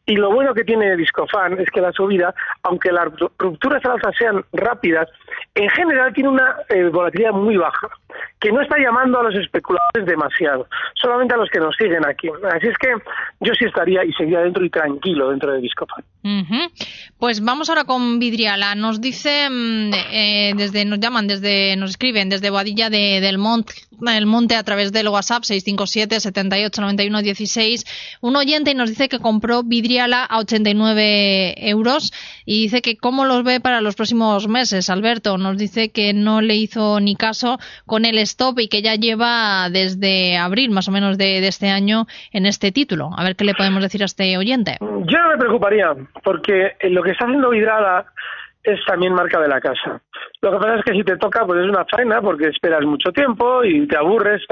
y 0.10 0.16
lo 0.16 0.32
bueno 0.32 0.56
que 0.56 0.64
tiene 0.64 0.98
Discofan 0.98 1.60
es 1.60 1.70
que 1.70 1.82
la 1.82 1.92
subida, 1.92 2.34
aunque 2.64 2.92
las 2.92 3.10
rupturas 3.38 3.86
al 3.86 4.16
sean 4.16 4.44
rápidas, 4.54 5.08
en 5.54 5.70
general 5.70 6.12
tiene 6.14 6.30
una 6.30 6.56
eh, 6.68 6.86
volatilidad 6.86 7.32
muy 7.32 7.58
baja, 7.58 7.88
que 8.40 8.52
no 8.52 8.62
está 8.62 8.78
llamando 8.78 9.20
a 9.20 9.24
los 9.24 9.36
especuladores 9.36 10.06
demasiado, 10.06 10.68
solamente 10.94 11.34
a 11.34 11.38
los 11.38 11.50
que 11.50 11.60
nos 11.60 11.76
siguen 11.76 12.06
aquí. 12.06 12.30
Así 12.52 12.68
es 12.68 12.78
que 12.78 12.90
yo 13.42 13.54
sí 13.54 13.66
estaría 13.66 14.04
y 14.06 14.14
seguiría 14.14 14.40
dentro 14.40 14.64
y 14.64 14.70
tranquilo 14.70 15.30
dentro 15.30 15.52
de 15.54 15.62
Discofan. 15.62 16.04
Pues 17.18 17.44
vamos 17.44 17.70
ahora 17.70 17.86
con 17.86 18.20
Vidriala. 18.20 18.76
Nos 18.76 19.02
dice, 19.02 19.50
mm, 19.50 19.92
eh, 20.12 20.54
desde, 20.56 20.86
nos 20.86 21.00
llaman, 21.00 21.28
desde, 21.28 21.76
nos 21.76 21.92
escriben 21.92 22.30
desde 22.30 22.50
Boadilla 22.50 22.90
de, 22.90 23.20
del 23.22 23.38
Monte, 23.38 23.74
el 24.08 24.26
Monte 24.26 24.56
a 24.56 24.64
través 24.64 24.92
del 24.92 25.10
WhatsApp 25.10 25.44
657 25.44 26.20
78 26.20 26.82
91 26.82 27.22
16, 27.22 27.86
un 28.22 28.36
oyente 28.36 28.72
y 28.72 28.76
nos 28.76 28.90
dice 28.90 29.10
que 29.10 29.20
compró 29.20 29.64
Vidriala 29.64 30.24
a 30.24 30.40
89 30.40 31.70
euros 31.70 32.12
y 32.46 32.64
dice 32.64 32.82
que 32.82 32.98
cómo 32.98 33.26
los 33.26 33.44
ve 33.44 33.60
para 33.60 33.82
los 33.82 33.96
próximos 33.96 34.48
meses. 34.48 34.90
Alberto 34.90 35.38
nos 35.38 35.58
dice 35.58 35.90
que 35.90 36.14
no 36.14 36.42
le 36.42 36.56
hizo 36.56 37.00
ni 37.00 37.16
caso 37.16 37.60
con 37.86 37.99
el 38.06 38.18
stop 38.20 38.60
y 38.60 38.68
que 38.68 38.82
ya 38.82 38.96
lleva 38.96 39.70
desde 39.70 40.38
abril 40.38 40.72
más 40.72 40.88
o 40.88 40.92
menos 40.92 41.18
de, 41.18 41.48
este 41.48 41.70
año 41.70 42.06
en 42.32 42.46
este 42.46 42.72
título. 42.72 43.10
A 43.16 43.24
ver 43.24 43.36
qué 43.36 43.44
le 43.44 43.54
podemos 43.54 43.82
decir 43.82 44.02
a 44.02 44.06
este 44.06 44.38
oyente. 44.38 44.78
Yo 44.80 45.18
no 45.18 45.30
me 45.30 45.38
preocuparía 45.38 45.96
porque 46.24 46.76
lo 46.84 47.02
que 47.04 47.12
está 47.12 47.26
haciendo 47.26 47.50
Vidrada 47.50 48.06
es 48.64 48.80
también 48.86 49.14
marca 49.14 49.40
de 49.40 49.48
la 49.48 49.62
casa. 49.62 50.02
Lo 50.42 50.52
que 50.52 50.58
pasa 50.58 50.76
es 50.76 50.84
que 50.84 50.94
si 50.94 51.04
te 51.04 51.18
toca, 51.18 51.46
pues 51.46 51.62
es 51.62 51.70
una 51.70 51.86
faena 51.86 52.22
porque 52.22 52.48
esperas 52.48 52.84
mucho 52.84 53.12
tiempo 53.12 53.64
y 53.64 53.88
te 53.88 53.98
aburres. 53.98 54.44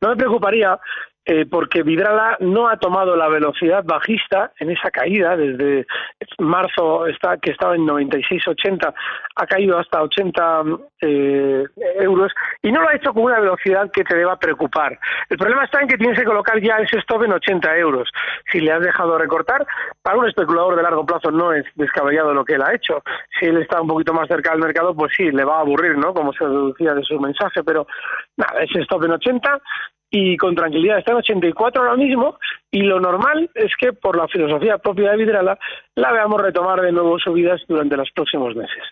No 0.00 0.10
me 0.10 0.16
preocuparía 0.16 0.78
eh, 1.26 1.46
porque 1.46 1.82
Vidrala 1.82 2.38
no 2.40 2.68
ha 2.68 2.78
tomado 2.78 3.14
la 3.14 3.28
velocidad 3.28 3.84
bajista 3.84 4.52
en 4.58 4.70
esa 4.70 4.90
caída 4.90 5.36
desde 5.36 5.86
marzo 6.38 7.06
está, 7.06 7.36
que 7.36 7.52
estaba 7.52 7.74
en 7.74 7.86
96-80 7.86 8.94
ha 9.36 9.46
caído 9.46 9.78
hasta 9.78 10.02
80 10.02 10.62
eh, 11.02 11.64
euros 12.00 12.32
y 12.62 12.72
no 12.72 12.80
lo 12.80 12.88
ha 12.88 12.96
hecho 12.96 13.12
con 13.12 13.24
una 13.24 13.38
velocidad 13.38 13.90
que 13.90 14.04
te 14.04 14.16
deba 14.16 14.38
preocupar. 14.38 14.98
El 15.28 15.36
problema 15.36 15.64
está 15.64 15.80
en 15.80 15.88
que 15.88 15.98
tienes 15.98 16.18
que 16.18 16.24
colocar 16.24 16.60
ya 16.60 16.76
ese 16.76 16.98
stop 16.98 17.24
en 17.24 17.32
80 17.32 17.76
euros. 17.76 18.10
Si 18.50 18.60
le 18.60 18.72
has 18.72 18.80
dejado 18.80 19.18
recortar, 19.18 19.66
para 20.02 20.18
un 20.18 20.26
especulador 20.26 20.76
de 20.76 20.82
largo 20.82 21.04
plazo 21.04 21.30
no 21.30 21.52
es 21.52 21.64
descabellado 21.74 22.34
lo 22.34 22.44
que 22.44 22.54
él 22.54 22.62
ha 22.62 22.74
hecho. 22.74 23.02
Si 23.38 23.46
él 23.46 23.58
está 23.58 23.80
un 23.80 23.88
poquito 23.88 24.12
más 24.12 24.28
cerca 24.28 24.52
del 24.52 24.60
mercado, 24.60 24.94
pues 24.94 25.12
sí, 25.16 25.30
le 25.30 25.44
va 25.44 25.58
a 25.58 25.60
aburrir, 25.60 25.96
¿no? 25.96 26.14
Como 26.14 26.32
se 26.32 26.44
deducía 26.44 26.94
de 26.94 27.02
su 27.02 27.20
mensaje, 27.20 27.62
pero 27.62 27.86
nada, 28.36 28.62
ese 28.62 28.80
stop 28.80 29.04
en 29.04 29.12
80 29.12 29.60
y 30.10 30.36
con 30.36 30.54
tranquilidad 30.54 30.98
está 30.98 31.12
en 31.12 31.18
84 31.18 31.82
ahora 31.82 31.96
mismo 31.96 32.38
y 32.70 32.82
lo 32.82 33.00
normal 33.00 33.48
es 33.54 33.72
que 33.76 33.92
por 33.92 34.16
la 34.16 34.28
filosofía 34.28 34.78
propia 34.78 35.12
de 35.12 35.18
Vidrala 35.18 35.58
la 35.94 36.12
veamos 36.12 36.40
retomar 36.40 36.80
de 36.80 36.92
nuevo 36.92 37.18
subidas 37.18 37.60
durante 37.68 37.96
los 37.96 38.10
próximos 38.10 38.56
meses. 38.56 38.82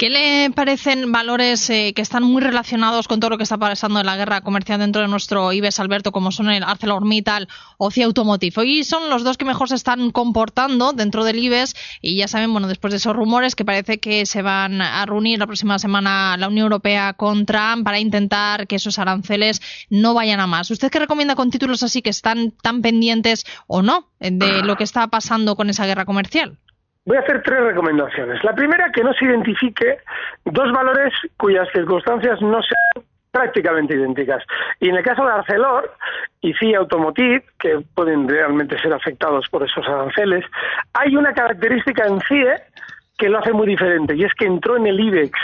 ¿Qué 0.00 0.08
le 0.08 0.50
parecen 0.52 1.12
valores 1.12 1.68
eh, 1.68 1.92
que 1.94 2.00
están 2.00 2.22
muy 2.22 2.40
relacionados 2.40 3.06
con 3.06 3.20
todo 3.20 3.28
lo 3.28 3.36
que 3.36 3.42
está 3.42 3.58
pasando 3.58 4.00
en 4.00 4.06
la 4.06 4.16
guerra 4.16 4.40
comercial 4.40 4.80
dentro 4.80 5.02
de 5.02 5.08
nuestro 5.08 5.52
IBEX, 5.52 5.78
Alberto, 5.78 6.10
como 6.10 6.32
son 6.32 6.48
el 6.48 6.62
ArcelorMittal 6.62 7.48
o 7.76 7.90
CIA 7.90 8.06
Automotive? 8.06 8.62
Hoy 8.62 8.82
son 8.84 9.10
los 9.10 9.24
dos 9.24 9.36
que 9.36 9.44
mejor 9.44 9.68
se 9.68 9.74
están 9.74 10.10
comportando 10.10 10.94
dentro 10.94 11.22
del 11.22 11.38
IBEX 11.38 11.74
y 12.00 12.16
ya 12.16 12.28
saben, 12.28 12.50
bueno, 12.50 12.66
después 12.66 12.92
de 12.92 12.96
esos 12.96 13.14
rumores 13.14 13.54
que 13.54 13.66
parece 13.66 14.00
que 14.00 14.24
se 14.24 14.40
van 14.40 14.80
a 14.80 15.04
reunir 15.04 15.38
la 15.38 15.46
próxima 15.46 15.78
semana 15.78 16.34
la 16.38 16.48
Unión 16.48 16.64
Europea 16.64 17.12
con 17.12 17.44
Trump 17.44 17.84
para 17.84 18.00
intentar 18.00 18.66
que 18.66 18.76
esos 18.76 18.98
aranceles 18.98 19.60
no 19.90 20.14
vayan 20.14 20.40
a 20.40 20.46
más. 20.46 20.70
¿Usted 20.70 20.90
qué 20.90 20.98
recomienda 20.98 21.34
con 21.34 21.50
títulos 21.50 21.82
así 21.82 22.00
que 22.00 22.08
están 22.08 22.52
tan 22.62 22.80
pendientes 22.80 23.44
o 23.66 23.82
no 23.82 24.08
de 24.18 24.62
lo 24.62 24.76
que 24.76 24.84
está 24.84 25.08
pasando 25.08 25.56
con 25.56 25.68
esa 25.68 25.84
guerra 25.84 26.06
comercial? 26.06 26.56
Voy 27.06 27.16
a 27.16 27.20
hacer 27.20 27.42
tres 27.42 27.60
recomendaciones. 27.60 28.42
La 28.44 28.54
primera, 28.54 28.90
que 28.92 29.02
no 29.02 29.12
se 29.14 29.24
identifique 29.24 29.98
dos 30.44 30.70
valores 30.72 31.12
cuyas 31.36 31.68
circunstancias 31.72 32.40
no 32.42 32.60
sean 32.62 33.06
prácticamente 33.30 33.94
idénticas. 33.94 34.44
Y 34.80 34.88
en 34.88 34.96
el 34.96 35.04
caso 35.04 35.24
de 35.24 35.32
Arcelor 35.32 35.92
y 36.40 36.52
CIA 36.54 36.78
Automotive, 36.78 37.44
que 37.58 37.80
pueden 37.94 38.28
realmente 38.28 38.78
ser 38.80 38.92
afectados 38.92 39.48
por 39.48 39.62
esos 39.62 39.86
aranceles, 39.86 40.44
hay 40.92 41.16
una 41.16 41.32
característica 41.32 42.06
en 42.06 42.20
CIE 42.22 42.54
que 43.16 43.28
lo 43.28 43.38
hace 43.38 43.52
muy 43.52 43.66
diferente, 43.66 44.16
y 44.16 44.24
es 44.24 44.32
que 44.34 44.46
entró 44.46 44.76
en 44.76 44.86
el 44.86 44.98
IBEX 44.98 45.38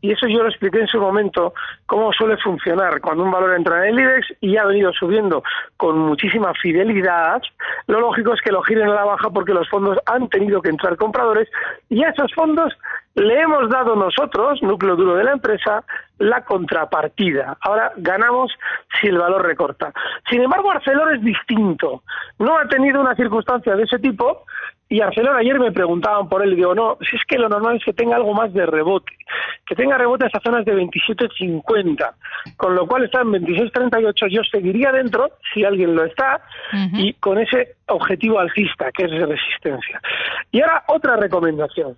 y 0.00 0.12
eso 0.12 0.26
yo 0.28 0.42
lo 0.42 0.48
expliqué 0.48 0.80
en 0.80 0.86
su 0.86 1.00
momento, 1.00 1.54
cómo 1.86 2.12
suele 2.12 2.36
funcionar 2.36 3.00
cuando 3.00 3.24
un 3.24 3.30
valor 3.30 3.54
entra 3.54 3.86
en 3.86 3.94
el 3.94 4.00
IBEX 4.00 4.26
y 4.40 4.56
ha 4.56 4.64
venido 4.64 4.92
subiendo 4.92 5.42
con 5.76 5.98
muchísima 5.98 6.52
fidelidad, 6.54 7.42
lo 7.86 8.00
lógico 8.00 8.34
es 8.34 8.40
que 8.40 8.52
lo 8.52 8.62
giren 8.62 8.88
a 8.88 8.94
la 8.94 9.04
baja 9.04 9.30
porque 9.30 9.54
los 9.54 9.68
fondos 9.68 9.98
han 10.06 10.28
tenido 10.28 10.60
que 10.60 10.70
entrar 10.70 10.96
compradores 10.96 11.48
y 11.88 12.04
a 12.04 12.10
esos 12.10 12.32
fondos 12.34 12.72
le 13.16 13.40
hemos 13.40 13.70
dado 13.70 13.96
nosotros, 13.96 14.62
núcleo 14.62 14.94
duro 14.94 15.16
de 15.16 15.24
la 15.24 15.32
empresa, 15.32 15.82
la 16.18 16.44
contrapartida. 16.44 17.56
Ahora 17.62 17.92
ganamos 17.96 18.52
si 19.00 19.06
el 19.06 19.16
valor 19.16 19.42
recorta. 19.42 19.92
Sin 20.28 20.42
embargo, 20.42 20.70
Arcelor 20.70 21.14
es 21.14 21.22
distinto. 21.22 22.02
No 22.38 22.58
ha 22.58 22.68
tenido 22.68 23.00
una 23.00 23.14
circunstancia 23.14 23.74
de 23.74 23.84
ese 23.84 23.98
tipo 23.98 24.44
y 24.88 25.00
Arcelor 25.00 25.36
ayer 25.36 25.58
me 25.58 25.72
preguntaban 25.72 26.28
por 26.28 26.42
él 26.42 26.52
y 26.52 26.56
digo, 26.56 26.74
no, 26.74 26.96
si 27.08 27.16
es 27.16 27.22
que 27.26 27.38
lo 27.38 27.48
normal 27.48 27.76
es 27.76 27.84
que 27.84 27.92
tenga 27.92 28.16
algo 28.16 28.34
más 28.34 28.52
de 28.52 28.66
rebote, 28.66 29.12
que 29.66 29.74
tenga 29.74 29.98
rebote 29.98 30.26
hasta 30.26 30.40
zonas 30.40 30.64
de 30.64 30.76
27.50, 30.76 32.14
con 32.56 32.76
lo 32.76 32.86
cual 32.86 33.04
está 33.04 33.22
en 33.22 33.32
26.38, 33.32 34.28
yo 34.30 34.42
seguiría 34.44 34.92
dentro, 34.92 35.30
si 35.52 35.64
alguien 35.64 35.96
lo 35.96 36.04
está, 36.04 36.40
y 36.92 37.14
con 37.14 37.38
ese 37.38 37.76
objetivo 37.86 38.38
alcista, 38.38 38.92
que 38.92 39.04
es 39.04 39.10
resistencia. 39.10 40.00
Y 40.52 40.60
ahora 40.60 40.84
otra 40.86 41.16
recomendación 41.16 41.96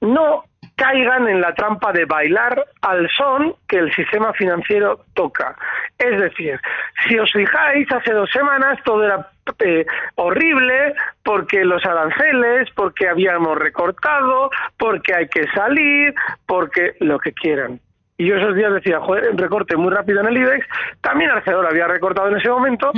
no 0.00 0.44
caigan 0.76 1.28
en 1.28 1.40
la 1.40 1.54
trampa 1.54 1.92
de 1.92 2.04
bailar 2.04 2.64
al 2.82 3.08
son 3.10 3.54
que 3.66 3.78
el 3.78 3.92
sistema 3.94 4.32
financiero 4.32 5.00
toca. 5.14 5.56
Es 5.98 6.20
decir, 6.20 6.60
si 7.06 7.18
os 7.18 7.30
fijáis, 7.32 7.90
hace 7.90 8.12
dos 8.12 8.30
semanas 8.30 8.78
todo 8.84 9.04
era 9.04 9.28
eh, 9.60 9.86
horrible 10.16 10.94
porque 11.22 11.64
los 11.64 11.84
aranceles, 11.84 12.68
porque 12.74 13.08
habíamos 13.08 13.58
recortado, 13.58 14.50
porque 14.76 15.14
hay 15.14 15.28
que 15.28 15.46
salir, 15.54 16.14
porque 16.46 16.94
lo 17.00 17.18
que 17.18 17.32
quieran. 17.32 17.80
Y 18.16 18.26
yo 18.26 18.36
esos 18.36 18.56
días 18.56 18.74
decía, 18.74 19.00
joder, 19.00 19.36
recorte 19.36 19.76
muy 19.76 19.92
rápido 19.92 20.20
en 20.20 20.26
el 20.26 20.38
IBEX, 20.38 20.66
también 21.00 21.30
Arcelor 21.30 21.66
había 21.66 21.86
recortado 21.86 22.28
en 22.28 22.36
ese 22.36 22.48
momento, 22.48 22.92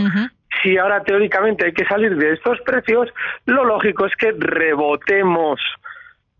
si 0.62 0.78
ahora 0.78 1.02
teóricamente 1.02 1.66
hay 1.66 1.72
que 1.72 1.84
salir 1.84 2.16
de 2.16 2.32
estos 2.32 2.58
precios, 2.62 3.08
lo 3.44 3.64
lógico 3.64 4.06
es 4.06 4.16
que 4.16 4.32
rebotemos. 4.32 5.60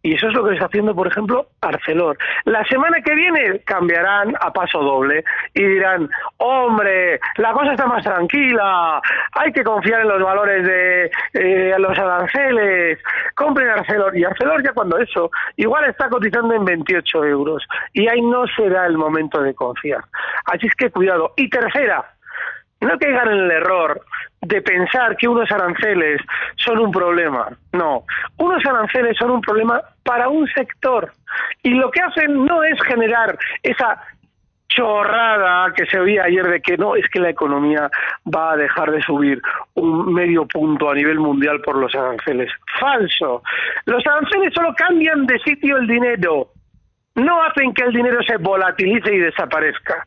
Y 0.02 0.14
eso 0.14 0.28
es 0.28 0.34
lo 0.34 0.44
que 0.44 0.54
está 0.54 0.66
haciendo, 0.66 0.94
por 0.94 1.06
ejemplo, 1.06 1.46
Arcelor. 1.60 2.16
La 2.44 2.64
semana 2.64 3.02
que 3.02 3.14
viene 3.14 3.60
cambiarán 3.60 4.34
a 4.40 4.50
paso 4.50 4.80
doble 4.80 5.24
y 5.52 5.62
dirán, 5.62 6.08
hombre, 6.38 7.20
la 7.36 7.52
cosa 7.52 7.72
está 7.72 7.86
más 7.86 8.02
tranquila, 8.02 9.02
hay 9.32 9.52
que 9.52 9.62
confiar 9.62 10.00
en 10.00 10.08
los 10.08 10.22
valores 10.22 10.64
de 10.66 11.10
eh, 11.34 11.74
los 11.78 11.98
aranceles, 11.98 12.98
compren 13.34 13.68
Arcelor. 13.68 14.16
Y 14.16 14.24
Arcelor 14.24 14.64
ya 14.64 14.72
cuando 14.72 14.98
eso, 14.98 15.30
igual 15.56 15.84
está 15.84 16.08
cotizando 16.08 16.54
en 16.54 16.64
28 16.64 17.24
euros. 17.24 17.66
Y 17.92 18.08
ahí 18.08 18.22
no 18.22 18.46
será 18.56 18.86
el 18.86 18.96
momento 18.96 19.42
de 19.42 19.54
confiar. 19.54 20.02
Así 20.46 20.66
es 20.66 20.74
que 20.76 20.90
cuidado. 20.90 21.34
Y 21.36 21.50
tercera, 21.50 22.10
no 22.80 22.98
caigan 22.98 23.28
en 23.28 23.38
el 23.44 23.50
error 23.50 24.00
de 24.42 24.62
pensar 24.62 25.16
que 25.16 25.28
unos 25.28 25.50
aranceles 25.50 26.20
son 26.56 26.78
un 26.78 26.90
problema. 26.90 27.48
No, 27.72 28.04
unos 28.38 28.64
aranceles 28.64 29.16
son 29.18 29.30
un 29.30 29.40
problema 29.40 29.80
para 30.02 30.28
un 30.28 30.46
sector. 30.48 31.12
Y 31.62 31.70
lo 31.74 31.90
que 31.90 32.00
hacen 32.00 32.44
no 32.44 32.62
es 32.64 32.80
generar 32.82 33.38
esa 33.62 34.02
chorrada 34.68 35.72
que 35.74 35.84
se 35.86 35.98
oía 35.98 36.24
ayer 36.24 36.46
de 36.46 36.60
que 36.60 36.76
no, 36.76 36.94
es 36.94 37.06
que 37.10 37.20
la 37.20 37.30
economía 37.30 37.90
va 38.34 38.52
a 38.52 38.56
dejar 38.56 38.90
de 38.92 39.02
subir 39.02 39.42
un 39.74 40.14
medio 40.14 40.46
punto 40.46 40.88
a 40.88 40.94
nivel 40.94 41.18
mundial 41.18 41.60
por 41.60 41.76
los 41.76 41.94
aranceles. 41.94 42.50
Falso. 42.78 43.42
Los 43.84 44.06
aranceles 44.06 44.54
solo 44.54 44.72
cambian 44.74 45.26
de 45.26 45.38
sitio 45.40 45.76
el 45.76 45.86
dinero 45.86 46.52
no 47.24 47.42
hacen 47.42 47.72
que 47.74 47.84
el 47.84 47.92
dinero 47.92 48.22
se 48.22 48.36
volatilice 48.36 49.14
y 49.14 49.18
desaparezca. 49.18 50.06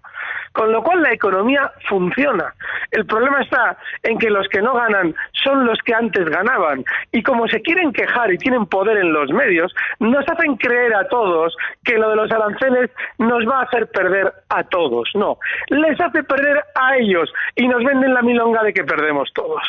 Con 0.52 0.72
lo 0.72 0.84
cual 0.84 1.02
la 1.02 1.12
economía 1.12 1.72
funciona. 1.90 2.54
El 2.92 3.06
problema 3.06 3.42
está 3.42 3.78
en 4.04 4.20
que 4.20 4.30
los 4.30 4.48
que 4.50 4.62
no 4.62 4.74
ganan 4.74 5.16
son 5.44 5.66
los 5.66 5.80
que 5.80 5.96
antes 5.96 6.26
ganaban. 6.26 6.86
Y 7.12 7.24
como 7.24 7.48
se 7.48 7.62
quieren 7.62 7.92
quejar 7.92 8.32
y 8.32 8.38
tienen 8.38 8.68
poder 8.68 8.98
en 8.98 9.14
los 9.14 9.32
medios, 9.32 9.74
nos 10.00 10.28
hacen 10.30 10.56
creer 10.58 10.94
a 10.96 11.08
todos 11.08 11.56
que 11.84 11.98
lo 11.98 12.10
de 12.10 12.16
los 12.16 12.32
aranceles 12.32 12.92
nos 13.18 13.48
va 13.48 13.60
a 13.60 13.64
hacer 13.64 13.88
perder 13.88 14.32
a 14.50 14.64
todos. 14.64 15.10
No, 15.16 15.38
les 15.70 16.00
hace 16.00 16.24
perder 16.24 16.64
a 16.76 16.98
ellos 16.98 17.34
y 17.56 17.68
nos 17.68 17.84
venden 17.84 18.14
la 18.14 18.22
milonga 18.22 18.64
de 18.64 18.74
que 18.74 18.84
perdemos 18.84 19.32
todos. 19.34 19.64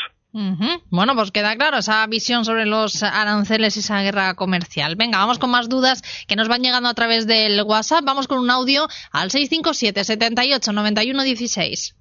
Bueno, 0.90 1.14
pues 1.14 1.30
queda 1.30 1.54
claro 1.54 1.78
esa 1.78 2.04
visión 2.08 2.44
sobre 2.44 2.66
los 2.66 3.04
aranceles 3.04 3.76
y 3.76 3.80
esa 3.80 4.02
guerra 4.02 4.34
comercial. 4.34 4.96
Venga, 4.96 5.18
vamos 5.18 5.38
con 5.38 5.50
más 5.50 5.68
dudas 5.68 6.02
que 6.26 6.34
nos 6.34 6.48
van 6.48 6.62
llegando 6.62 6.88
a 6.88 6.94
través 6.94 7.28
del 7.28 7.62
WhatsApp. 7.62 8.04
Vamos 8.04 8.26
con 8.26 8.38
un 8.38 8.50
audio 8.50 8.88
al 9.12 9.30
657 9.30 10.02
78 10.02 10.72
91 10.72 11.22
16. 11.22 11.96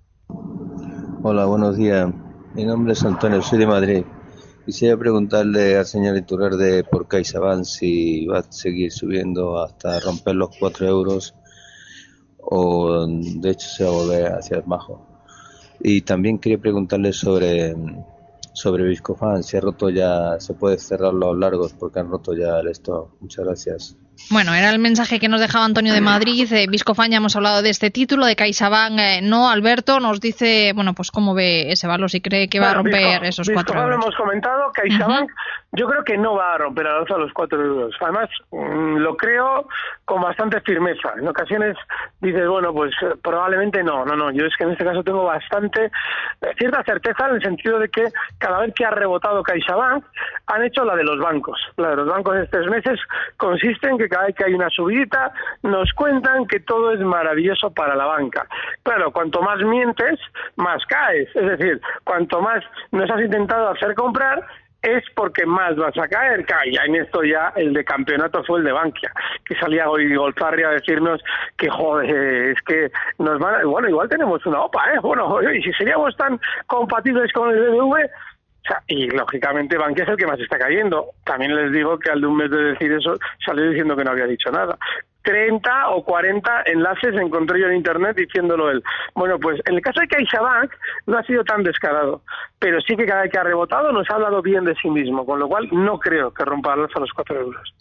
Hola, 1.21 1.45
buenos 1.45 1.77
días. 1.77 2.09
Mi 2.55 2.65
nombre 2.65 2.93
es 2.93 3.03
Antonio, 3.03 3.39
soy 3.43 3.59
de 3.59 3.67
Madrid. 3.67 4.03
Quisiera 4.65 4.97
preguntarle 4.97 5.77
al 5.77 5.85
señor 5.85 6.15
de 6.15 6.83
por 6.85 7.07
CaixaBank 7.07 7.65
si 7.65 8.25
va 8.25 8.39
a 8.39 8.51
seguir 8.51 8.91
subiendo 8.91 9.61
hasta 9.61 9.99
romper 9.99 10.35
los 10.35 10.49
4 10.57 10.87
euros 10.87 11.35
o 12.39 13.05
de 13.07 13.51
hecho 13.51 13.67
se 13.67 13.83
va 13.83 13.89
a 13.91 13.93
volver 13.93 14.25
hacia 14.33 14.57
el 14.57 14.63
bajo. 14.65 15.05
Y 15.81 16.01
también 16.01 16.39
quería 16.39 16.57
preguntarle 16.57 17.13
sobre 17.13 17.75
sobre 18.53 18.83
Viscofan, 18.83 19.43
si 19.43 19.57
ha 19.57 19.61
roto 19.61 19.89
ya, 19.89 20.39
se 20.39 20.53
puede 20.53 20.77
cerrar 20.77 21.13
los 21.13 21.37
largos 21.37 21.73
porque 21.73 21.99
han 21.99 22.09
roto 22.09 22.33
ya 22.33 22.59
el 22.59 22.67
stock. 22.69 23.09
Muchas 23.19 23.45
gracias. 23.45 23.97
Bueno, 24.29 24.53
era 24.53 24.69
el 24.69 24.79
mensaje 24.79 25.19
que 25.19 25.27
nos 25.27 25.41
dejaba 25.41 25.65
Antonio 25.65 25.93
de 25.93 26.01
Madrid. 26.01 26.51
Eh, 26.53 26.67
Viscofan, 26.69 27.11
ya 27.11 27.17
hemos 27.17 27.35
hablado 27.35 27.61
de 27.63 27.71
este 27.71 27.89
título, 27.89 28.25
de 28.25 28.35
CaixaBank, 28.35 28.99
eh, 28.99 29.19
no. 29.23 29.49
Alberto 29.49 29.99
nos 29.99 30.21
dice, 30.21 30.71
bueno, 30.73 30.93
pues 30.93 31.09
cómo 31.09 31.33
ve 31.33 31.71
ese 31.71 31.87
valor, 31.87 32.11
si 32.11 32.21
cree 32.21 32.47
que 32.47 32.59
va 32.59 32.71
a 32.71 32.73
romper 32.75 33.23
esos 33.23 33.49
cuatro 33.49 33.87
lo 33.87 33.95
hemos 33.95 34.15
comentado, 34.15 34.71
CaixaBank 34.71 35.29
yo 35.73 35.87
creo 35.87 36.03
que 36.03 36.17
no 36.17 36.35
va 36.35 36.53
a 36.53 36.57
romper 36.59 36.85
a 36.87 36.99
los 36.99 37.33
cuatro 37.33 37.59
euros. 37.59 37.95
Además, 37.99 38.29
mm, 38.51 38.97
lo 38.97 39.17
creo 39.17 39.67
con 40.05 40.21
bastante 40.21 40.61
firmeza. 40.61 41.13
En 41.17 41.27
ocasiones 41.27 41.75
dices, 42.21 42.47
bueno, 42.47 42.71
pues 42.73 42.93
eh, 43.01 43.15
probablemente 43.21 43.83
no, 43.83 44.05
no, 44.05 44.15
no. 44.15 44.31
Yo 44.31 44.45
es 44.45 44.55
que 44.55 44.65
en 44.65 44.71
este 44.71 44.85
caso 44.85 45.03
tengo 45.03 45.23
bastante, 45.23 45.85
eh, 45.85 46.53
cierta 46.59 46.83
certeza 46.83 47.27
en 47.27 47.35
el 47.35 47.41
sentido 47.41 47.79
de 47.79 47.89
que 47.89 48.05
cada 48.37 48.59
vez 48.59 48.73
que 48.75 48.85
ha 48.85 48.91
rebotado 48.91 49.41
CaixaBank, 49.41 50.05
han 50.45 50.63
hecho 50.63 50.85
la 50.85 50.95
de 50.95 51.03
los 51.03 51.19
bancos. 51.19 51.59
La 51.77 51.89
de 51.89 51.95
los 51.95 52.07
bancos 52.07 52.35
de 52.35 52.43
estos 52.43 52.67
meses 52.67 52.99
consiste 53.37 53.89
en 53.89 53.97
que 53.97 54.09
cada 54.09 54.27
vez 54.27 54.35
que 54.35 54.45
hay 54.45 54.53
una 54.53 54.69
subida, 54.69 55.33
nos 55.63 55.91
cuentan 55.93 56.45
que 56.45 56.59
todo 56.59 56.93
es 56.93 56.99
maravilloso 56.99 57.73
para 57.73 57.95
la 57.95 58.05
banca. 58.05 58.45
Claro, 58.83 59.11
cuanto 59.11 59.41
más 59.41 59.59
mientes, 59.63 60.19
más 60.55 60.85
caes. 60.85 61.29
Es 61.35 61.57
decir, 61.57 61.81
cuanto 62.03 62.41
más 62.41 62.63
nos 62.91 63.09
has 63.09 63.21
intentado 63.21 63.69
hacer 63.69 63.95
comprar, 63.95 64.45
es 64.83 65.03
porque 65.15 65.45
más 65.45 65.75
vas 65.77 65.97
a 65.97 66.07
caer. 66.07 66.45
Ya 66.71 66.83
en 66.83 66.95
esto 66.95 67.23
ya 67.23 67.53
el 67.55 67.73
de 67.73 67.83
campeonato 67.83 68.43
fue 68.43 68.59
el 68.59 68.65
de 68.65 68.73
Bankia, 68.73 69.11
que 69.45 69.55
salía 69.55 69.89
hoy 69.89 70.13
Golfarri 70.13 70.63
a 70.63 70.69
decirnos 70.69 71.21
que 71.57 71.69
joder, 71.69 72.51
es 72.51 72.61
que 72.63 72.91
nos 73.17 73.39
van, 73.39 73.65
bueno, 73.65 73.87
igual 73.89 74.09
tenemos 74.09 74.45
una 74.45 74.61
OPA, 74.61 74.93
¿eh? 74.93 74.99
Bueno, 75.01 75.41
y 75.51 75.63
si 75.63 75.71
seríamos 75.73 76.15
tan 76.17 76.39
compatibles 76.67 77.31
con 77.31 77.49
el 77.49 77.71
BBV, 77.71 78.09
y 78.87 79.07
lógicamente 79.09 79.77
Bankia 79.77 80.03
es 80.03 80.09
el 80.09 80.17
que 80.17 80.27
más 80.27 80.39
está 80.39 80.57
cayendo. 80.57 81.07
También 81.25 81.55
les 81.55 81.71
digo 81.71 81.97
que 81.97 82.11
al 82.11 82.21
de 82.21 82.27
un 82.27 82.37
mes 82.37 82.49
de 82.49 82.63
decir 82.63 82.91
eso 82.91 83.17
salió 83.45 83.69
diciendo 83.69 83.95
que 83.95 84.03
no 84.03 84.11
había 84.11 84.25
dicho 84.25 84.51
nada. 84.51 84.77
30 85.23 85.89
o 85.89 86.03
40 86.03 86.63
enlaces 86.65 87.15
encontré 87.15 87.61
yo 87.61 87.67
en 87.67 87.77
internet 87.77 88.15
diciéndolo 88.17 88.69
él. 88.69 88.83
Bueno, 89.15 89.39
pues 89.39 89.59
en 89.65 89.75
el 89.75 89.81
caso 89.81 90.01
de 90.01 90.07
CaixaBank 90.07 90.71
no 91.07 91.17
ha 91.17 91.23
sido 91.23 91.43
tan 91.43 91.63
descarado, 91.63 92.21
pero 92.59 92.81
sí 92.81 92.95
que 92.95 93.05
cada 93.05 93.23
vez 93.23 93.31
que 93.31 93.39
ha 93.39 93.43
rebotado 93.43 93.91
nos 93.91 94.09
ha 94.09 94.15
hablado 94.15 94.41
bien 94.41 94.65
de 94.65 94.75
sí 94.75 94.89
mismo, 94.89 95.25
con 95.25 95.39
lo 95.39 95.47
cual 95.47 95.67
no 95.71 95.99
creo 95.99 96.33
que 96.33 96.45
rompa 96.45 96.73
al 96.73 96.81
alza 96.81 96.99
los 96.99 97.11
4 97.13 97.39
euros. 97.39 97.73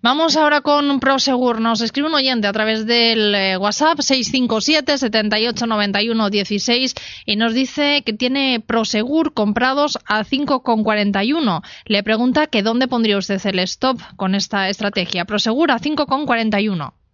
Vamos 0.00 0.36
ahora 0.36 0.60
con 0.60 1.00
Prosegur. 1.00 1.60
Nos 1.60 1.80
escribe 1.80 2.08
un 2.08 2.14
oyente 2.14 2.46
a 2.46 2.52
través 2.52 2.86
del 2.86 3.34
eh, 3.34 3.56
WhatsApp 3.56 3.98
657 3.98 4.96
78 4.96 5.66
91 5.66 6.30
16 6.30 6.94
y 7.26 7.36
nos 7.36 7.52
dice 7.52 8.02
que 8.06 8.12
tiene 8.12 8.62
Prosegur 8.64 9.34
comprados 9.34 9.98
a 10.06 10.24
5,41. 10.24 11.62
Le 11.86 12.02
pregunta 12.04 12.46
que 12.46 12.62
dónde 12.62 12.86
pondría 12.86 13.18
usted 13.18 13.44
el 13.44 13.58
stop 13.60 13.98
con 14.16 14.36
esta 14.36 14.68
estrategia. 14.68 15.24
Prosegur 15.24 15.72
a 15.72 15.80
5,41. 15.80 16.17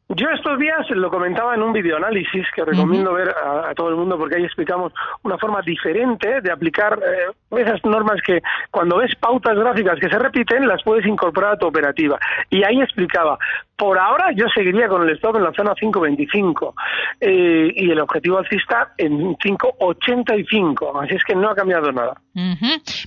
Yo 0.09 0.29
estos 0.29 0.59
días 0.59 0.89
lo 0.91 1.11
comentaba 1.11 1.55
en 1.55 1.63
un 1.63 1.73
videoanálisis 1.73 2.47
que 2.55 2.63
recomiendo 2.63 3.15
ver 3.15 3.31
a, 3.31 3.75
todo 3.75 3.89
el 3.89 3.97
mundo 3.97 4.19
porque 4.19 4.37
ahí 4.37 4.45
explicamos 4.45 4.93
una 5.23 5.39
forma 5.39 5.63
diferente 5.63 6.43
de 6.43 6.53
aplicar 6.53 7.01
eh, 7.03 7.59
esas 7.59 7.83
normas 7.85 8.21
que 8.21 8.43
cuando 8.71 8.99
ves 8.99 9.15
pautas 9.17 9.59
gráficas 9.59 9.99
que 9.99 10.11
se 10.11 10.19
repiten 10.19 10.69
las 10.69 10.83
puedes 10.83 11.07
incorporar 11.07 11.55
a 11.55 11.57
tu 11.57 11.67
operativa. 11.67 12.19
Y 12.51 12.63
ahí 12.65 12.83
explicaba, 12.83 13.39
por 13.77 13.99
ahora 13.99 14.33
yo 14.35 14.47
seguiría 14.55 14.89
con 14.89 15.03
el 15.03 15.15
stop 15.17 15.37
en 15.37 15.45
la 15.45 15.53
zona 15.53 15.75
5.25 15.75 16.75
eh, 17.21 17.73
y 17.75 17.91
el 17.91 18.01
objetivo 18.01 18.39
alcista 18.39 18.93
en 18.97 19.37
5.85, 19.37 21.05
así 21.05 21.15
es 21.15 21.25
que 21.25 21.35
no 21.35 21.51
ha 21.51 21.55
cambiado 21.55 21.91
nada. 21.93 22.15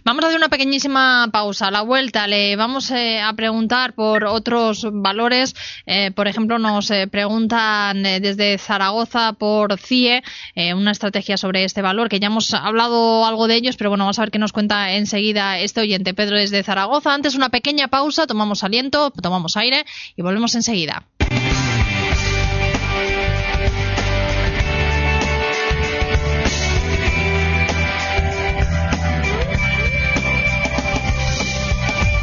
Vamos 0.06 0.24
a 0.24 0.28
hacer 0.28 0.38
una 0.38 0.48
pequeñísima 0.48 1.28
pausa. 1.34 1.68
A 1.68 1.72
la 1.72 1.82
vuelta 1.82 2.28
le 2.28 2.56
vamos 2.56 2.92
eh, 2.92 3.20
a 3.20 3.34
preguntar 3.34 3.94
por 3.94 4.24
otros 4.24 4.88
valores. 4.90 5.54
Eh, 5.86 6.12
por 6.12 6.28
ejemplo, 6.28 6.60
nos 6.60 6.90
eh, 6.92 7.08
preguntan 7.08 8.04
desde 8.04 8.58
Zaragoza 8.58 9.34
por 9.34 9.78
CIE 9.78 10.24
una 10.76 10.92
estrategia 10.92 11.38
sobre 11.38 11.66
este 11.66 11.82
valor, 11.82 12.08
que 12.10 12.20
ya 12.20 12.28
hemos 12.28 12.54
hablado 12.54 13.26
algo 13.26 13.48
de 13.48 13.56
ellos, 13.56 13.76
pero 13.76 13.90
bueno, 13.90 14.06
vamos 14.06 14.20
a 14.20 14.22
ver 14.22 14.32
qué 14.32 14.40
nos 14.40 14.54
cuenta 14.54 14.94
enseguida 14.94 15.60
este 15.60 15.82
oyente. 15.82 16.14
Pedro 16.14 16.38
desde 16.38 16.64
Zaragoza. 16.64 17.14
Antes 17.14 17.36
una 17.36 17.50
pequeña 17.50 17.90
pausa, 17.90 18.28
tomamos 18.28 18.64
aliento, 18.64 19.12
tomamos 19.12 19.58
aire 19.58 19.84
y 20.16 20.22
volvemos 20.22 20.56
enseguida. 20.58 21.08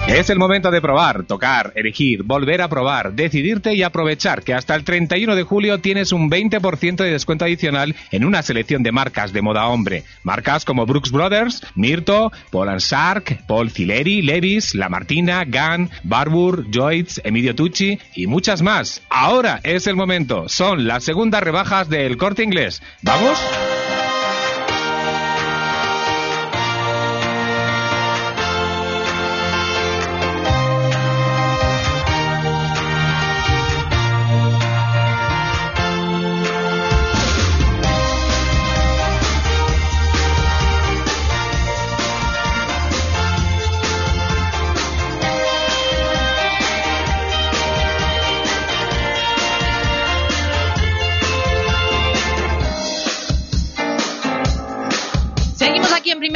Es 0.07 0.29
el 0.29 0.39
momento 0.39 0.71
de 0.71 0.83
probar, 0.83 1.25
tocar, 1.25 1.73
elegir, 1.77 2.25
volver 2.25 2.61
a 2.61 2.69
probar, 2.69 3.15
decidirte 3.15 3.75
y 3.75 3.83
aprovechar 3.83 4.43
que 4.43 4.53
hasta 4.53 4.75
el 4.75 4.85
31 4.85 5.35
de 5.35 5.43
julio 5.45 5.81
tienes 5.81 6.13
un 6.13 6.31
20% 6.31 6.97
de 6.97 7.11
descuento 7.11 7.47
adicional 7.47 7.97
en 8.11 8.25
una 8.27 8.43
selección 8.43 8.83
de 8.83 8.93
marcas 8.93 9.33
de 9.33 9.41
moda 9.41 9.67
hombre. 9.67 10.05
Marcas 10.23 10.67
como 10.67 10.85
Brooks 10.85 11.11
Brothers, 11.11 11.63
Mirto, 11.75 12.31
Paul 12.51 12.79
Shark, 12.79 13.47
Paul 13.47 13.71
Cileri, 13.71 14.21
Levis, 14.21 14.75
La 14.75 14.91
Martina, 14.91 15.45
Gunn, 15.47 15.89
Barbour, 16.03 16.67
Joyce, 16.71 17.23
Emilio 17.25 17.55
Tucci 17.55 17.99
y 18.15 18.27
muchas 18.27 18.61
más. 18.61 19.03
Ahora 19.09 19.61
es 19.65 19.87
el 19.87 19.97
momento. 19.97 20.51
Son 20.51 20.87
las 20.87 21.03
segundas 21.03 21.43
rebajas 21.43 21.89
del 21.89 22.19
corte 22.19 22.43
inglés. 22.43 22.83
¿Vamos? 23.03 23.39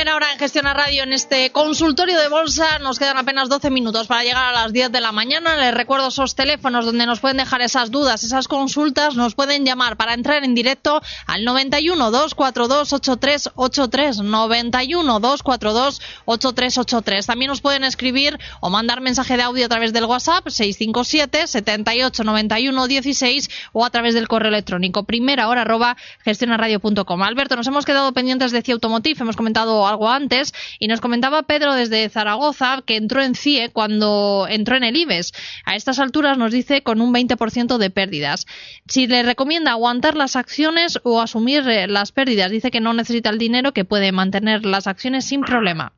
Ahora 0.09 0.33
en 0.33 0.39
Gestión 0.39 0.67
a 0.67 0.75
Radio 0.75 1.03
en 1.03 1.13
este 1.13 1.51
consultorio 1.53 2.19
de 2.19 2.29
bolsa. 2.29 2.79
Nos 2.79 2.99
quedan 2.99 3.19
apenas 3.19 3.49
12 3.49 3.71
minutos 3.71 4.07
para 4.07 4.23
llegar 4.23 4.45
a 4.45 4.53
las 4.53 4.73
10 4.73 4.91
de 4.91 5.01
la 5.01 5.13
mañana. 5.13 5.57
Les 5.57 5.75
recuerdo 5.75 6.09
esos 6.09 6.35
teléfonos 6.35 6.87
donde 6.87 7.05
nos 7.05 7.21
pueden 7.21 7.37
dejar 7.37 7.61
esas 7.61 7.91
dudas, 7.91 8.25
esas 8.25 8.49
consultas. 8.49 9.17
Nos 9.17 9.35
pueden 9.35 9.67
llamar 9.67 9.97
para 9.97 10.15
entrar 10.15 10.45
en 10.45 10.55
directo 10.55 11.03
al 11.27 11.45
91 11.45 12.11
242 12.11 12.93
8383 12.93 14.19
91 14.21 15.21
242 15.21 16.01
8383. 16.25 17.27
También 17.27 17.51
nos 17.51 17.61
pueden 17.61 17.85
escribir 17.85 18.39
o 18.61 18.71
mandar 18.71 19.01
mensaje 19.01 19.37
de 19.37 19.43
audio 19.43 19.67
a 19.67 19.69
través 19.69 19.93
del 19.93 20.07
WhatsApp 20.07 20.49
657 20.49 21.47
78 21.47 22.25
91 22.25 22.87
16 22.87 23.51
o 23.73 23.85
a 23.85 23.91
través 23.91 24.15
del 24.15 24.29
correo 24.29 24.49
electrónico 24.49 25.05
primera 25.05 25.49
hora 25.49 25.63
arroba 25.63 25.97
gestionaradio.com. 26.25 27.23
Alberto, 27.23 27.57
nos 27.57 27.67
hemos 27.67 27.85
quedado 27.85 28.13
pendientes 28.13 28.53
de 28.53 28.63
CIE 28.63 28.73
Automotive. 28.73 29.21
Hemos 29.21 29.37
comentado 29.37 29.87
algo 29.87 29.98
antes. 30.07 30.53
Y 30.79 30.87
nos 30.87 31.01
comentaba 31.01 31.45
Pedro 31.45 31.73
desde 31.73 32.11
Zaragoza 32.11 32.83
que 32.85 32.97
entró 32.97 33.23
en 33.23 33.35
CIE 33.35 33.71
cuando 33.73 34.47
entró 34.49 34.77
en 34.77 34.85
el 34.85 34.97
IBEX. 34.97 35.33
A 35.65 35.75
estas 35.75 35.99
alturas 35.99 36.37
nos 36.37 36.53
dice 36.53 36.83
con 36.83 37.01
un 37.01 37.15
20% 37.15 37.79
de 37.79 37.91
pérdidas. 37.91 38.47
Si 38.87 39.07
le 39.07 39.23
recomienda 39.23 39.73
aguantar 39.73 40.15
las 40.15 40.37
acciones 40.37 41.01
o 41.03 41.21
asumir 41.21 41.67
eh, 41.69 41.87
las 41.89 42.13
pérdidas, 42.13 42.51
dice 42.51 42.71
que 42.71 42.81
no 42.81 42.93
necesita 42.93 43.31
el 43.31 43.39
dinero, 43.39 43.73
que 43.73 43.85
puede 43.85 44.13
mantener 44.13 44.67
las 44.67 44.87
acciones 44.87 45.27
sin 45.27 45.41
problema. 45.41 45.93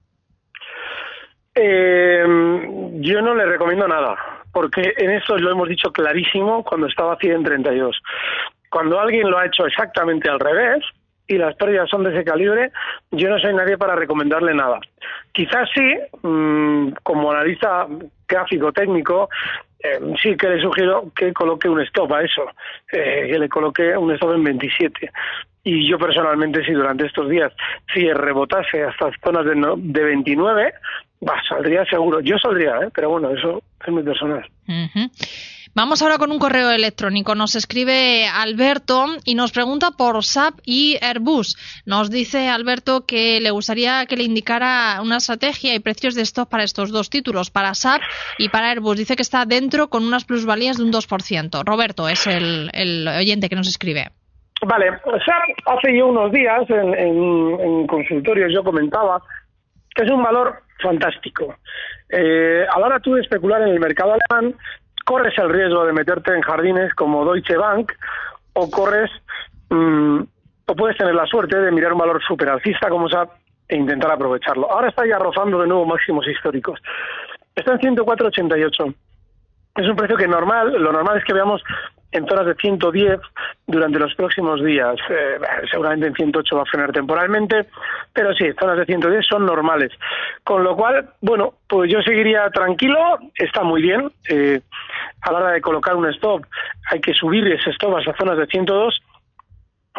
Eh, 1.55 2.25
yo 3.01 3.21
no 3.21 3.35
le 3.35 3.45
recomiendo 3.45 3.89
nada, 3.89 4.17
porque 4.53 4.95
en 4.97 5.11
eso 5.11 5.37
lo 5.37 5.51
hemos 5.51 5.69
dicho 5.69 5.91
clarísimo 5.93 6.63
cuando 6.65 6.87
estaba 6.87 7.17
132. 7.17 8.01
Cuando 8.71 9.01
alguien 9.01 9.29
lo 9.29 9.39
ha 9.39 9.47
hecho 9.47 9.67
exactamente 9.67 10.31
al 10.31 10.39
revés 10.39 10.85
y 11.31 11.39
las 11.39 11.55
pérdidas 11.55 11.89
son 11.89 12.03
de 12.03 12.11
ese 12.11 12.25
calibre, 12.25 12.73
yo 13.13 13.29
no 13.29 13.39
soy 13.39 13.55
nadie 13.55 13.79
para 13.79 13.95
recomendarle 13.95 14.53
nada. 14.53 14.81
Quizás 15.31 15.69
sí, 15.73 15.97
mmm, 16.23 16.91
como 17.05 17.31
analista 17.31 17.87
gráfico 18.29 18.73
técnico, 18.73 19.29
eh, 19.79 20.01
sí 20.21 20.37
que 20.37 20.49
le 20.49 20.61
sugiero 20.61 21.13
que 21.15 21.33
coloque 21.33 21.69
un 21.69 21.81
stop 21.83 22.13
a 22.15 22.23
eso, 22.23 22.43
eh, 22.91 23.29
que 23.31 23.39
le 23.39 23.49
coloque 23.49 23.97
un 23.97 24.11
stop 24.13 24.35
en 24.35 24.43
27. 24.43 25.09
Y 25.63 25.89
yo 25.89 25.99
personalmente, 25.99 26.65
si 26.65 26.73
durante 26.73 27.07
estos 27.07 27.29
días, 27.29 27.53
si 27.95 28.13
rebotase 28.13 28.83
hasta 28.83 29.13
zonas 29.23 29.45
de, 29.47 29.55
no, 29.55 29.77
de 29.77 30.03
29, 30.03 30.75
va, 31.29 31.41
saldría 31.49 31.85
seguro. 31.85 32.19
Yo 32.21 32.39
saldría, 32.39 32.77
¿eh? 32.83 32.89
pero 32.93 33.11
bueno, 33.11 33.31
eso 33.31 33.63
es 33.87 33.93
muy 33.93 34.03
personal. 34.03 34.45
Uh. 34.67 35.09
Vamos 35.73 36.03
ahora 36.03 36.19
con 36.19 36.33
un 36.33 36.41
correo 36.41 36.71
electrónico. 36.73 37.37
Nos 37.37 37.55
escribe 37.55 38.27
Alberto 38.27 39.07
y 39.25 39.37
nos 39.37 39.53
pregunta 39.53 39.93
por 39.97 40.25
SAP 40.25 40.59
y 40.65 40.99
Airbus. 41.01 41.83
Nos 41.87 42.11
dice 42.11 42.49
Alberto 42.49 43.07
que 43.07 43.41
le 43.41 43.53
gustaría 43.53 44.05
que 44.07 44.17
le 44.17 44.25
indicara 44.25 45.01
una 45.01 45.19
estrategia 45.19 45.73
y 45.73 45.79
precios 45.79 46.17
de 46.17 46.23
stock 46.23 46.51
para 46.51 46.65
estos 46.65 46.91
dos 46.91 47.09
títulos, 47.09 47.53
para 47.53 47.75
SAP 47.75 48.03
y 48.39 48.49
para 48.49 48.71
Airbus. 48.71 48.97
Dice 48.97 49.15
que 49.15 49.23
está 49.23 49.45
dentro 49.45 49.89
con 49.89 50.05
unas 50.05 50.25
plusvalías 50.25 50.77
de 50.77 50.83
un 50.83 50.93
2%. 50.93 51.65
Roberto 51.65 52.09
es 52.09 52.27
el, 52.27 53.07
oyente 53.07 53.49
que 53.49 53.57
nos 53.57 53.69
escribe. 53.69 54.09
Vale, 54.67 54.91
SAP 54.91 55.67
hace 55.67 55.97
ya 55.97 56.05
unos 56.05 56.33
días 56.33 56.69
en, 56.69 56.95
en, 56.95 57.61
en 57.61 57.87
consultorios 57.87 58.53
yo 58.53 58.65
comentaba 58.65 59.23
que 59.95 60.03
es 60.03 60.11
un 60.11 60.23
valor 60.23 60.63
fantástico. 60.83 61.55
Eh, 62.13 62.67
a 62.69 62.81
la 62.81 62.99
tú 62.99 63.15
de 63.15 63.21
especular 63.21 63.63
en 63.63 63.69
el 63.69 63.81
mercado 63.81 64.15
alemán, 64.15 64.57
corres 65.11 65.37
el 65.39 65.49
riesgo 65.49 65.85
de 65.85 65.93
meterte 65.93 66.33
en 66.33 66.41
jardines 66.41 66.95
como 66.95 67.25
Deutsche 67.25 67.57
Bank 67.57 67.91
o 68.53 68.71
corres 68.71 69.11
mmm, 69.69 70.21
o 70.67 70.77
puedes 70.77 70.97
tener 70.97 71.17
la 71.17 71.27
suerte 71.27 71.59
de 71.59 71.73
mirar 71.73 71.93
un 71.95 71.99
valor 71.99 72.23
superalcista 72.23 72.89
como 72.89 73.09
SAP 73.09 73.29
e 73.67 73.77
intentar 73.77 74.13
aprovecharlo. 74.13 74.71
Ahora 74.71 74.89
está 74.89 75.05
ya 75.05 75.19
rozando 75.19 75.59
de 75.59 75.67
nuevo 75.67 75.85
máximos 75.85 76.29
históricos. 76.29 76.79
Está 77.57 77.73
en 77.73 77.97
104.88. 77.97 78.95
Es 79.79 79.89
un 79.89 79.97
precio 79.97 80.17
que 80.17 80.29
normal, 80.29 80.81
lo 80.81 80.93
normal 80.93 81.19
es 81.19 81.25
que 81.25 81.33
veamos 81.33 81.61
en 82.13 82.27
zonas 82.27 82.47
de 82.47 82.55
110 82.55 83.21
durante 83.67 83.99
los 83.99 84.15
próximos 84.15 84.63
días. 84.65 84.97
Eh, 85.09 85.39
seguramente 85.71 86.09
en 86.09 86.15
108 86.15 86.57
va 86.57 86.63
a 86.63 86.67
frenar 86.67 86.93
temporalmente, 86.93 87.67
pero 88.13 88.35
sí, 88.35 88.51
zonas 88.59 88.79
de 88.79 88.87
110 88.87 89.27
son 89.27 89.47
normales. 89.47 89.93
Con 90.45 90.65
lo 90.65 90.77
cual, 90.77 91.11
bueno, 91.21 91.55
pues 91.69 91.91
yo 91.91 92.03
seguiría 92.03 92.51
tranquilo, 92.51 93.19
está 93.35 93.63
muy 93.63 93.83
bien. 93.83 94.11
Eh, 94.29 94.61
a 95.23 95.33
la 95.33 95.39
hora 95.39 95.53
de 95.53 95.61
colocar 95.61 95.97
un 95.97 96.09
stop, 96.09 96.45
hay 96.91 97.01
que 97.01 97.15
subir 97.15 97.47
ese 97.47 97.71
stop 97.71 97.97
hasta 97.97 98.17
zonas 98.17 98.39
de 98.39 98.47
102 98.47 99.01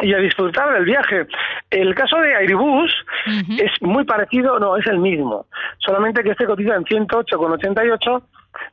y 0.00 0.12
a 0.14 0.18
disfrutar 0.18 0.72
del 0.74 0.84
viaje. 0.84 1.26
El 1.70 1.94
caso 1.94 2.16
de 2.18 2.34
Airbus 2.34 2.90
uh 3.26 3.30
-huh. 3.30 3.62
es 3.62 3.70
muy 3.82 4.04
parecido, 4.04 4.58
no, 4.58 4.76
es 4.76 4.86
el 4.86 4.98
mismo, 4.98 5.46
solamente 5.78 6.22
que 6.22 6.30
este 6.30 6.46
cotiza 6.46 6.74
en 6.74 6.84
108,88 6.84 8.22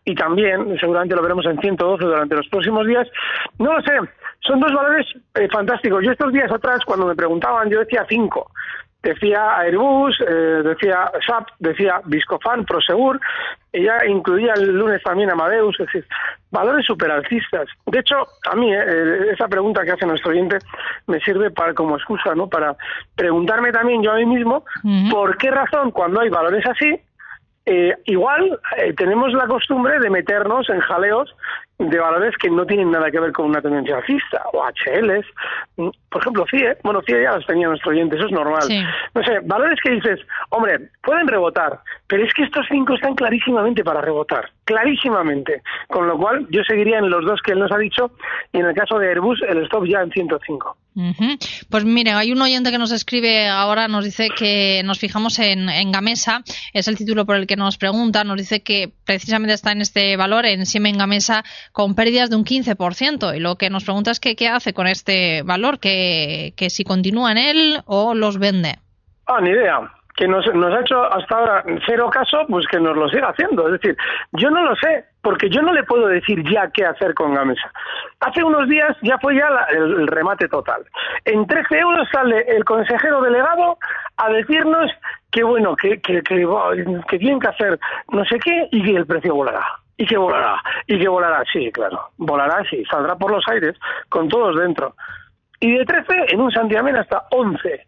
y 0.05 0.15
también 0.15 0.77
seguramente 0.79 1.15
lo 1.15 1.21
veremos 1.21 1.45
en 1.45 1.59
112 1.59 2.03
durante 2.03 2.35
los 2.35 2.47
próximos 2.47 2.85
días. 2.85 3.07
No 3.57 3.73
lo 3.73 3.81
sé, 3.81 3.99
son 4.39 4.59
dos 4.59 4.73
valores 4.73 5.05
eh, 5.35 5.47
fantásticos. 5.51 6.03
Yo 6.03 6.11
estos 6.11 6.33
días 6.33 6.51
atrás, 6.51 6.83
cuando 6.85 7.05
me 7.05 7.15
preguntaban, 7.15 7.69
yo 7.69 7.79
decía 7.79 8.05
5 8.07 8.51
decía 9.01 9.57
Airbus, 9.57 10.19
eh, 10.27 10.61
decía 10.63 11.09
SAP, 11.25 11.47
decía 11.59 12.01
Viscofan, 12.05 12.65
Prosegur, 12.65 13.19
ella 13.71 14.05
incluía 14.05 14.53
el 14.57 14.77
lunes 14.77 15.01
también 15.03 15.29
Amadeus, 15.29 15.79
es 15.79 15.85
decir, 15.85 16.05
valores 16.51 16.85
superalcistas. 16.85 17.67
De 17.85 17.99
hecho, 17.99 18.15
a 18.51 18.55
mí 18.55 18.73
eh, 18.73 19.31
esa 19.31 19.47
pregunta 19.47 19.83
que 19.83 19.91
hace 19.91 20.05
nuestro 20.05 20.31
oyente 20.31 20.57
me 21.07 21.19
sirve 21.21 21.51
para 21.51 21.73
como 21.73 21.95
excusa, 21.95 22.35
¿no? 22.35 22.47
Para 22.47 22.75
preguntarme 23.15 23.71
también 23.71 24.03
yo 24.03 24.11
a 24.11 24.15
mí 24.15 24.25
mismo 24.25 24.65
uh 24.83 24.87
-huh. 24.87 25.11
por 25.11 25.37
qué 25.37 25.49
razón 25.51 25.91
cuando 25.91 26.19
hay 26.19 26.29
valores 26.29 26.65
así 26.65 26.99
eh, 27.71 27.95
igual 28.05 28.59
eh, 28.77 28.93
tenemos 28.93 29.31
la 29.33 29.45
costumbre 29.45 29.99
de 29.99 30.09
meternos 30.09 30.67
en 30.71 30.79
jaleos 30.79 31.35
de 31.77 31.99
valores 31.99 32.35
que 32.37 32.49
no 32.49 32.65
tienen 32.65 32.89
nada 32.89 33.11
que 33.11 33.19
ver 33.19 33.31
con 33.31 33.45
una 33.45 33.61
tendencia 33.61 33.97
alcista, 33.97 34.41
o 34.51 34.65
HLs, 34.65 35.25
por 35.75 36.21
ejemplo, 36.21 36.45
CIE, 36.49 36.75
bueno, 36.83 37.01
CIE 37.05 37.21
ya 37.21 37.35
los 37.35 37.45
tenía 37.45 37.67
nuestro 37.67 37.91
oyente, 37.91 38.17
eso 38.17 38.25
es 38.25 38.31
normal. 38.31 38.63
Sí. 38.63 38.83
No 39.13 39.23
sé, 39.23 39.39
valores 39.43 39.79
que 39.81 39.91
dices, 39.91 40.19
hombre, 40.49 40.89
pueden 41.03 41.27
rebotar, 41.27 41.79
pero 42.07 42.25
es 42.25 42.33
que 42.33 42.43
estos 42.43 42.65
cinco 42.69 42.95
están 42.95 43.15
clarísimamente 43.15 43.83
para 43.83 44.01
rebotar, 44.01 44.49
clarísimamente, 44.65 45.61
con 45.87 46.07
lo 46.07 46.17
cual 46.17 46.47
yo 46.49 46.63
seguiría 46.63 46.97
en 46.97 47.09
los 47.09 47.23
dos 47.23 47.39
que 47.41 47.51
él 47.51 47.59
nos 47.59 47.71
ha 47.71 47.77
dicho, 47.77 48.11
y 48.51 48.59
en 48.59 48.65
el 48.65 48.73
caso 48.73 48.97
de 48.97 49.09
Airbus, 49.09 49.41
el 49.43 49.63
stop 49.63 49.85
ya 49.85 50.01
en 50.01 50.11
105. 50.11 50.75
Pues 51.69 51.85
mire, 51.85 52.11
hay 52.11 52.31
un 52.31 52.41
oyente 52.41 52.71
que 52.71 52.77
nos 52.77 52.91
escribe 52.91 53.47
ahora, 53.47 53.87
nos 53.87 54.03
dice 54.03 54.29
que 54.29 54.81
nos 54.83 54.99
fijamos 54.99 55.39
en, 55.39 55.69
en, 55.69 55.91
Gamesa, 55.91 56.41
es 56.73 56.87
el 56.87 56.97
título 56.97 57.25
por 57.25 57.35
el 57.35 57.47
que 57.47 57.55
nos 57.55 57.77
pregunta, 57.77 58.23
nos 58.23 58.37
dice 58.37 58.61
que 58.63 58.91
precisamente 59.05 59.53
está 59.53 59.71
en 59.71 59.81
este 59.81 60.17
valor, 60.17 60.45
en 60.45 60.65
Siemens 60.65 60.97
Gamesa, 60.97 61.43
con 61.71 61.95
pérdidas 61.95 62.29
de 62.29 62.35
un 62.35 62.43
15%, 62.43 63.35
y 63.35 63.39
lo 63.39 63.55
que 63.55 63.69
nos 63.69 63.85
pregunta 63.85 64.11
es 64.11 64.19
que 64.19 64.35
qué 64.35 64.47
hace 64.49 64.73
con 64.73 64.87
este 64.87 65.41
valor, 65.43 65.79
que, 65.79 66.53
que 66.57 66.69
si 66.69 66.83
continúa 66.83 67.31
en 67.31 67.37
él 67.37 67.81
o 67.85 68.13
los 68.13 68.37
vende. 68.39 68.79
Ah, 69.27 69.39
ni 69.41 69.51
idea. 69.51 69.79
Que 70.15 70.27
nos, 70.27 70.45
nos 70.53 70.73
ha 70.73 70.81
hecho 70.81 71.01
hasta 71.01 71.35
ahora 71.35 71.63
cero 71.85 72.09
caso, 72.11 72.45
pues 72.49 72.65
que 72.67 72.79
nos 72.79 72.97
lo 72.97 73.07
siga 73.09 73.29
haciendo. 73.29 73.67
Es 73.67 73.79
decir, 73.79 73.95
yo 74.33 74.49
no 74.49 74.63
lo 74.63 74.75
sé, 74.75 75.05
porque 75.21 75.49
yo 75.49 75.61
no 75.61 75.73
le 75.73 75.83
puedo 75.83 76.07
decir 76.07 76.43
ya 76.49 76.69
qué 76.71 76.85
hacer 76.85 77.13
con 77.13 77.33
Gamesa. 77.33 77.71
Hace 78.19 78.43
unos 78.43 78.67
días 78.69 78.95
ya 79.01 79.17
fue 79.19 79.35
ya 79.35 79.49
la, 79.49 79.63
el, 79.65 80.07
remate 80.07 80.47
total. 80.47 80.83
En 81.25 81.45
13 81.45 81.79
euros 81.79 82.07
sale 82.11 82.45
el 82.47 82.63
consejero 82.63 83.21
delegado 83.21 83.77
a 84.17 84.29
decirnos 84.29 84.91
que 85.31 85.43
bueno, 85.43 85.75
que, 85.75 86.01
que, 86.01 86.21
que, 86.21 86.47
que 87.07 87.19
tienen 87.19 87.39
que 87.39 87.47
hacer 87.47 87.79
no 88.11 88.25
sé 88.25 88.39
qué 88.39 88.67
y 88.71 88.83
que 88.83 88.95
el 88.95 89.05
precio 89.05 89.35
volará. 89.35 89.65
Y 89.97 90.05
que 90.05 90.17
volará, 90.17 90.61
y 90.87 90.97
que 90.97 91.09
volará, 91.09 91.43
sí, 91.51 91.69
claro, 91.73 92.11
volará, 92.15 92.63
sí, 92.69 92.85
saldrá 92.89 93.17
por 93.17 93.31
los 93.31 93.45
aires 93.49 93.75
con 94.07 94.29
todos 94.29 94.57
dentro. 94.57 94.95
Y 95.59 95.73
de 95.73 95.83
13 95.83 96.27
en 96.29 96.39
un 96.39 96.49
santiamén 96.51 96.95
hasta 96.95 97.25
11 97.31 97.85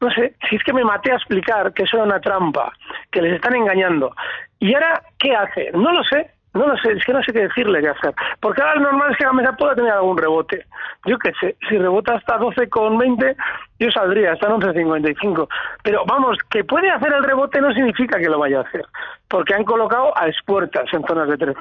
no 0.00 0.10
sé, 0.10 0.34
si 0.48 0.56
es 0.56 0.64
que 0.64 0.72
me 0.72 0.84
maté 0.84 1.12
a 1.12 1.16
explicar 1.16 1.72
que 1.72 1.82
eso 1.82 1.96
era 1.96 2.06
una 2.06 2.20
trampa, 2.20 2.72
que 3.10 3.20
les 3.20 3.34
están 3.34 3.54
engañando. 3.54 4.14
¿Y 4.58 4.74
ahora 4.74 5.02
qué 5.18 5.34
hace? 5.34 5.70
No 5.72 5.92
lo 5.92 6.02
sé, 6.04 6.30
no 6.54 6.66
lo 6.66 6.76
sé, 6.78 6.92
es 6.92 7.04
que 7.04 7.12
no 7.12 7.22
sé 7.22 7.32
qué 7.32 7.40
decirle 7.40 7.80
qué 7.80 7.88
hacer. 7.88 8.14
Porque 8.40 8.62
ahora 8.62 8.76
lo 8.76 8.82
normal 8.82 9.12
es 9.12 9.18
que 9.18 9.24
la 9.24 9.32
mesa 9.32 9.56
pueda 9.56 9.74
tener 9.74 9.92
algún 9.92 10.16
rebote. 10.16 10.66
Yo 11.04 11.18
qué 11.18 11.32
sé, 11.40 11.56
si 11.68 11.78
rebota 11.78 12.14
hasta 12.14 12.38
12,20, 12.38 13.36
yo 13.80 13.90
saldría 13.90 14.32
hasta 14.32 14.48
11,55. 14.48 15.48
Pero 15.82 16.04
vamos, 16.06 16.36
que 16.50 16.62
puede 16.64 16.90
hacer 16.90 17.12
el 17.12 17.24
rebote 17.24 17.60
no 17.60 17.72
significa 17.72 18.18
que 18.18 18.28
lo 18.28 18.38
vaya 18.38 18.58
a 18.58 18.62
hacer. 18.62 18.84
Porque 19.26 19.54
han 19.54 19.64
colocado 19.64 20.12
a 20.16 20.28
expuertas 20.28 20.84
en 20.92 21.02
zonas 21.06 21.28
de 21.28 21.38
13. 21.38 21.60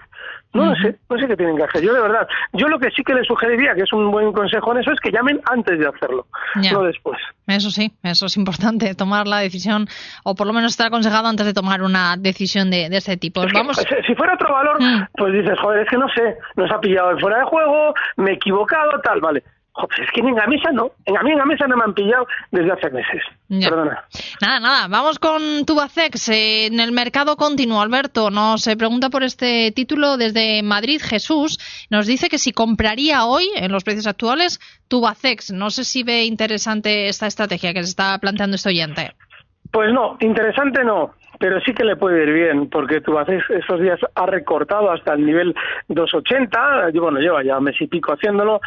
No 0.51 0.63
uh 0.63 0.65
-huh. 0.73 0.82
sé, 0.82 0.99
no 1.10 1.17
sé 1.17 1.27
qué 1.27 1.38
tienen 1.38 1.55
que 1.55 1.63
hacer. 1.63 1.82
Yo 1.82 1.93
de 1.93 2.01
verdad, 2.01 2.27
yo 2.53 2.67
lo 2.67 2.79
que 2.79 2.89
sí 2.91 3.03
que 3.03 3.13
les 3.13 3.25
sugeriría, 3.25 3.73
que 3.75 3.84
es 3.84 3.93
un 3.93 4.12
buen 4.12 4.34
consejo 4.34 4.71
en 4.71 4.79
eso, 4.79 4.91
es 4.91 4.99
que 4.99 5.12
llamen 5.12 5.39
antes 5.49 5.79
de 5.79 5.88
hacerlo, 5.88 6.25
no 6.71 6.84
después. 6.84 7.19
Eso 7.47 7.69
sí, 7.69 7.93
eso 8.03 8.25
es 8.25 8.36
importante, 8.36 8.95
tomar 8.95 9.27
la 9.27 9.39
decisión, 9.39 9.88
o 10.23 10.34
por 10.34 10.47
lo 10.47 10.53
menos 10.53 10.71
estar 10.71 10.88
aconsejado 10.88 11.27
antes 11.27 11.45
de 11.45 11.53
tomar 11.53 11.84
una 11.84 12.15
decisión 12.17 12.71
de, 12.71 12.89
de 12.89 12.97
ese 12.97 13.15
tipo. 13.17 13.43
Es 13.43 13.53
Vamos... 13.53 13.77
Que, 13.77 14.01
si 14.03 14.15
fuera 14.15 14.34
otro 14.34 14.51
valor, 14.51 14.82
mm. 14.82 15.08
pues 15.15 15.34
dices, 15.34 15.60
joder, 15.60 15.84
es 15.84 15.89
que 15.89 15.97
no 15.97 16.08
sé, 16.10 16.36
nos 16.55 16.71
ha 16.71 16.79
pillado 16.79 17.17
fuera 17.19 17.38
de 17.38 17.45
juego, 17.45 17.93
me 18.17 18.32
he 18.32 18.34
equivocado, 18.34 18.99
tal, 19.03 19.21
vale. 19.21 19.43
Joder, 19.79 20.01
es 20.01 20.11
que 20.11 20.19
en 20.19 20.35
Gamesa 20.35 20.71
no, 20.73 20.91
en 21.05 21.17
a 21.17 21.23
mí 21.23 21.31
en 21.31 21.37
Gamesa 21.37 21.65
no 21.67 21.77
me 21.77 21.83
han 21.85 21.93
pillado 21.93 22.27
desde 22.51 22.71
hace 22.71 22.89
meses. 22.89 23.21
Ya. 23.47 23.69
Perdona. 23.69 24.03
Nada, 24.41 24.59
nada, 24.59 24.87
vamos 24.89 25.19
con 25.19 25.65
Tubacex. 25.65 26.29
En 26.29 26.81
el 26.81 26.91
mercado 26.91 27.37
continuo, 27.37 27.81
Alberto 27.81 28.29
nos 28.29 28.67
pregunta 28.77 29.09
por 29.09 29.23
este 29.23 29.71
título 29.71 30.17
desde 30.17 30.61
Madrid. 30.63 31.01
Jesús 31.01 31.59
nos 31.89 32.07
dice 32.07 32.27
que 32.27 32.39
si 32.39 32.51
compraría 32.51 33.23
hoy, 33.23 33.49
en 33.55 33.71
los 33.71 33.85
precios 33.85 34.05
actuales, 34.05 34.59
Tubacex. 34.89 35.51
No 35.51 35.69
sé 35.69 35.85
si 35.85 36.03
ve 36.03 36.25
interesante 36.25 37.07
esta 37.07 37.27
estrategia 37.27 37.73
que 37.73 37.83
se 37.83 37.89
está 37.89 38.17
planteando 38.19 38.55
este 38.55 38.69
oyente. 38.69 39.13
Pues 39.71 39.93
no, 39.93 40.17
interesante 40.19 40.83
no. 40.83 41.13
Pero 41.39 41.60
sí 41.62 41.73
que 41.73 41.86
le 41.86 41.95
puede 41.95 42.23
ir 42.23 42.34
bien, 42.34 42.69
porque 42.69 43.02
Tubacex 43.02 43.49
esos 43.49 43.80
días 43.80 43.99
ha 44.13 44.25
recortado 44.25 44.91
hasta 44.91 45.13
el 45.13 45.25
nivel 45.25 45.56
280, 45.88 46.89
y 46.93 46.99
bueno, 46.99 47.19
lleva 47.19 47.43
ya 47.43 47.60
mes 47.60 47.80
y 47.80 47.88
pico 47.88 48.12
haciéndolo, 48.12 48.60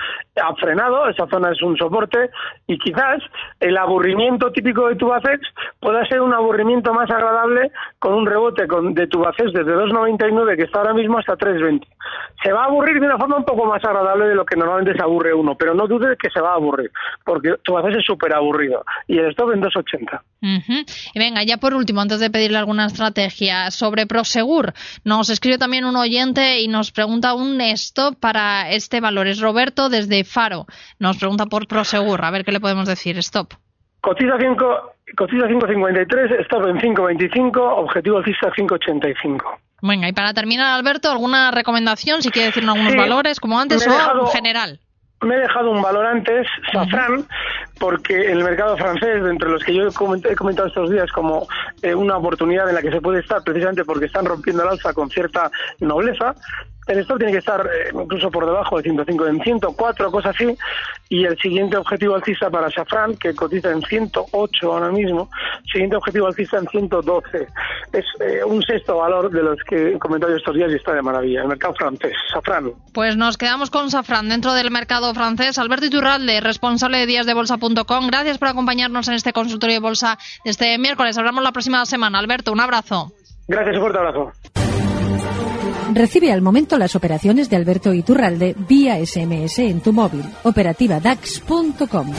ha 0.42 0.54
frenado, 0.56 1.06
esa 1.08 1.26
zona 1.28 1.52
es 1.52 1.62
un 1.62 1.76
soporte, 1.76 2.30
y 2.66 2.78
quizás 2.78 3.22
el 3.60 3.76
aburrimiento 3.76 4.50
típico 4.52 4.88
de 4.88 4.96
Tubacex 4.96 5.46
pueda 5.78 6.04
ser 6.06 6.22
un 6.22 6.32
aburrimiento 6.32 6.94
más 6.94 7.10
agradable 7.10 7.70
con 7.98 8.14
un 8.14 8.26
rebote 8.26 8.66
de 8.66 9.06
Tubacex 9.06 9.52
desde 9.52 9.74
2,99 9.74 10.56
que 10.56 10.62
está 10.62 10.78
ahora 10.78 10.94
mismo 10.94 11.18
hasta 11.18 11.36
3,20. 11.36 11.86
Se 12.42 12.52
va 12.52 12.62
a 12.62 12.66
aburrir 12.66 12.98
de 12.98 13.06
una 13.06 13.18
forma 13.18 13.36
un 13.36 13.44
poco 13.44 13.66
más 13.66 13.84
agradable 13.84 14.28
de 14.28 14.34
lo 14.34 14.46
que 14.46 14.56
normalmente 14.56 14.94
se 14.94 15.02
aburre 15.02 15.34
uno, 15.34 15.56
pero 15.56 15.74
no 15.74 15.86
dudes 15.86 16.16
que 16.18 16.30
se 16.30 16.40
va 16.40 16.52
a 16.52 16.54
aburrir, 16.54 16.90
porque 17.24 17.54
Tubacex 17.62 17.98
es 17.98 18.04
súper 18.04 18.34
aburrido 18.34 18.82
y 19.06 19.18
el 19.18 19.30
stop 19.30 19.52
en 19.52 19.62
2,80. 19.62 20.20
Y 21.14 21.18
venga, 21.18 21.44
ya 21.44 21.58
por 21.58 21.74
último, 21.74 22.00
antes 22.00 22.18
de 22.18 22.30
pedirle 22.30 22.61
alguna 22.62 22.86
estrategia 22.86 23.70
sobre 23.70 24.06
Prosegur, 24.06 24.72
nos 25.04 25.28
escribe 25.30 25.58
también 25.58 25.84
un 25.84 25.96
oyente 25.96 26.60
y 26.60 26.68
nos 26.68 26.90
pregunta 26.92 27.34
un 27.34 27.60
stop 27.60 28.18
para 28.18 28.70
este 28.70 29.00
valor. 29.00 29.26
Es 29.26 29.40
Roberto 29.40 29.88
desde 29.88 30.24
Faro. 30.24 30.66
Nos 30.98 31.18
pregunta 31.18 31.46
por 31.46 31.66
Prosegur. 31.68 32.24
A 32.24 32.30
ver 32.30 32.44
qué 32.44 32.52
le 32.52 32.60
podemos 32.60 32.86
decir. 32.88 33.18
Stop. 33.18 33.52
Cotiza 34.00 34.34
5, 34.40 34.64
cotiza 35.16 35.46
5.53, 35.46 36.40
stop 36.44 36.66
en 36.66 36.76
5.25, 36.78 37.58
objetivo 37.78 38.18
alcista 38.18 38.48
5.85. 38.56 39.38
Venga, 39.82 40.08
y 40.08 40.12
para 40.12 40.32
terminar, 40.32 40.78
Alberto, 40.78 41.10
¿alguna 41.10 41.50
recomendación? 41.50 42.22
Si 42.22 42.30
quiere 42.30 42.46
decirnos 42.48 42.74
algunos 42.74 42.92
Sí, 42.92 42.98
valores, 42.98 43.38
como 43.40 43.58
antes, 43.60 43.86
o 43.86 43.90
dejado- 43.90 44.20
en 44.22 44.26
general. 44.28 44.80
Me 45.22 45.36
he 45.36 45.38
dejado 45.38 45.70
un 45.70 45.80
valor 45.80 46.04
antes, 46.04 46.46
Safran, 46.72 47.24
porque 47.78 48.30
en 48.30 48.38
el 48.38 48.44
mercado 48.44 48.76
francés, 48.76 49.24
entre 49.24 49.48
los 49.48 49.62
que 49.62 49.74
yo 49.74 49.88
he 49.88 50.34
comentado 50.34 50.68
estos 50.68 50.90
días 50.90 51.10
como 51.12 51.46
eh, 51.82 51.94
una 51.94 52.16
oportunidad 52.16 52.68
en 52.68 52.74
la 52.74 52.82
que 52.82 52.90
se 52.90 53.00
puede 53.00 53.20
estar 53.20 53.42
precisamente 53.42 53.84
porque 53.84 54.06
están 54.06 54.24
rompiendo 54.24 54.64
el 54.64 54.70
alza 54.70 54.92
con 54.92 55.10
cierta 55.10 55.50
nobleza, 55.78 56.34
el 56.86 56.98
stock 56.98 57.18
tiene 57.18 57.32
que 57.32 57.38
estar 57.38 57.60
eh, 57.60 57.90
incluso 57.92 58.30
por 58.30 58.44
debajo 58.44 58.76
de 58.76 58.82
105, 58.82 59.26
en 59.26 59.40
104, 59.40 60.10
cosas 60.10 60.34
así, 60.34 60.56
y 61.08 61.24
el 61.24 61.38
siguiente 61.38 61.76
objetivo 61.76 62.14
alcista 62.14 62.50
para 62.50 62.70
Safran, 62.70 63.16
que 63.16 63.34
cotiza 63.34 63.70
en 63.70 63.82
108 63.82 64.72
ahora 64.72 64.90
mismo, 64.90 65.30
siguiente 65.70 65.96
objetivo 65.96 66.26
alcista 66.26 66.58
en 66.58 66.66
112. 66.68 67.46
Es 67.92 68.04
eh, 68.20 68.44
un 68.44 68.62
sexto 68.62 68.96
valor 68.96 69.30
de 69.30 69.42
los 69.42 69.58
que 69.64 69.92
he 69.92 69.98
comentado 69.98 70.34
estos 70.34 70.54
días 70.54 70.70
y 70.72 70.74
está 70.74 70.92
de 70.94 71.02
maravilla, 71.02 71.42
el 71.42 71.48
mercado 71.48 71.74
francés, 71.74 72.14
Safran. 72.32 72.72
Pues 72.92 73.16
nos 73.16 73.36
quedamos 73.36 73.70
con 73.70 73.90
Safran 73.90 74.28
dentro 74.28 74.52
del 74.54 74.70
mercado 74.70 75.14
francés. 75.14 75.58
Alberto 75.58 75.86
Iturralde, 75.86 76.40
responsable 76.40 76.98
de 76.98 77.06
díasdebolsa.com. 77.06 78.06
Gracias 78.08 78.38
por 78.38 78.48
acompañarnos 78.48 79.08
en 79.08 79.14
este 79.14 79.32
consultorio 79.32 79.76
de 79.76 79.80
bolsa 79.80 80.18
este 80.44 80.76
miércoles. 80.78 81.16
Hablamos 81.16 81.44
la 81.44 81.52
próxima 81.52 81.84
semana. 81.86 82.18
Alberto, 82.18 82.52
un 82.52 82.60
abrazo. 82.60 83.12
Gracias, 83.48 83.76
un 83.76 83.82
fuerte 83.82 83.98
abrazo. 83.98 84.32
Recibe 85.94 86.32
al 86.32 86.42
momento 86.42 86.78
las 86.78 86.96
operaciones 86.96 87.50
de 87.50 87.56
Alberto 87.56 87.92
Iturralde 87.92 88.54
vía 88.68 89.04
SMS 89.04 89.58
en 89.58 89.80
tu 89.80 89.92
móvil. 89.92 90.24
Operativa 90.44 91.00
DAX.com. 91.00 92.12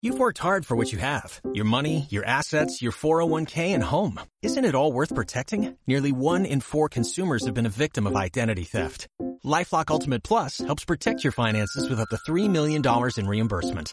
You've 0.00 0.20
worked 0.20 0.38
hard 0.38 0.64
for 0.64 0.76
what 0.76 0.92
you 0.92 1.00
have 1.00 1.40
your 1.52 1.64
money, 1.64 2.06
your 2.08 2.24
assets, 2.24 2.80
your 2.80 2.92
401k, 2.92 3.74
and 3.74 3.82
home. 3.82 4.20
Isn't 4.42 4.64
it 4.64 4.76
all 4.76 4.92
worth 4.92 5.12
protecting? 5.12 5.76
Nearly 5.88 6.12
one 6.12 6.46
in 6.46 6.60
four 6.60 6.88
consumers 6.88 7.44
have 7.46 7.54
been 7.54 7.66
a 7.66 7.80
victim 7.84 8.06
of 8.06 8.14
identity 8.14 8.62
theft. 8.62 9.08
Lifelock 9.44 9.90
Ultimate 9.90 10.22
Plus 10.22 10.58
helps 10.58 10.84
protect 10.84 11.24
your 11.24 11.32
finances 11.32 11.88
with 11.88 11.98
up 11.98 12.10
to 12.10 12.18
$3 12.30 12.48
million 12.48 12.80
in 13.16 13.26
reimbursement. 13.26 13.92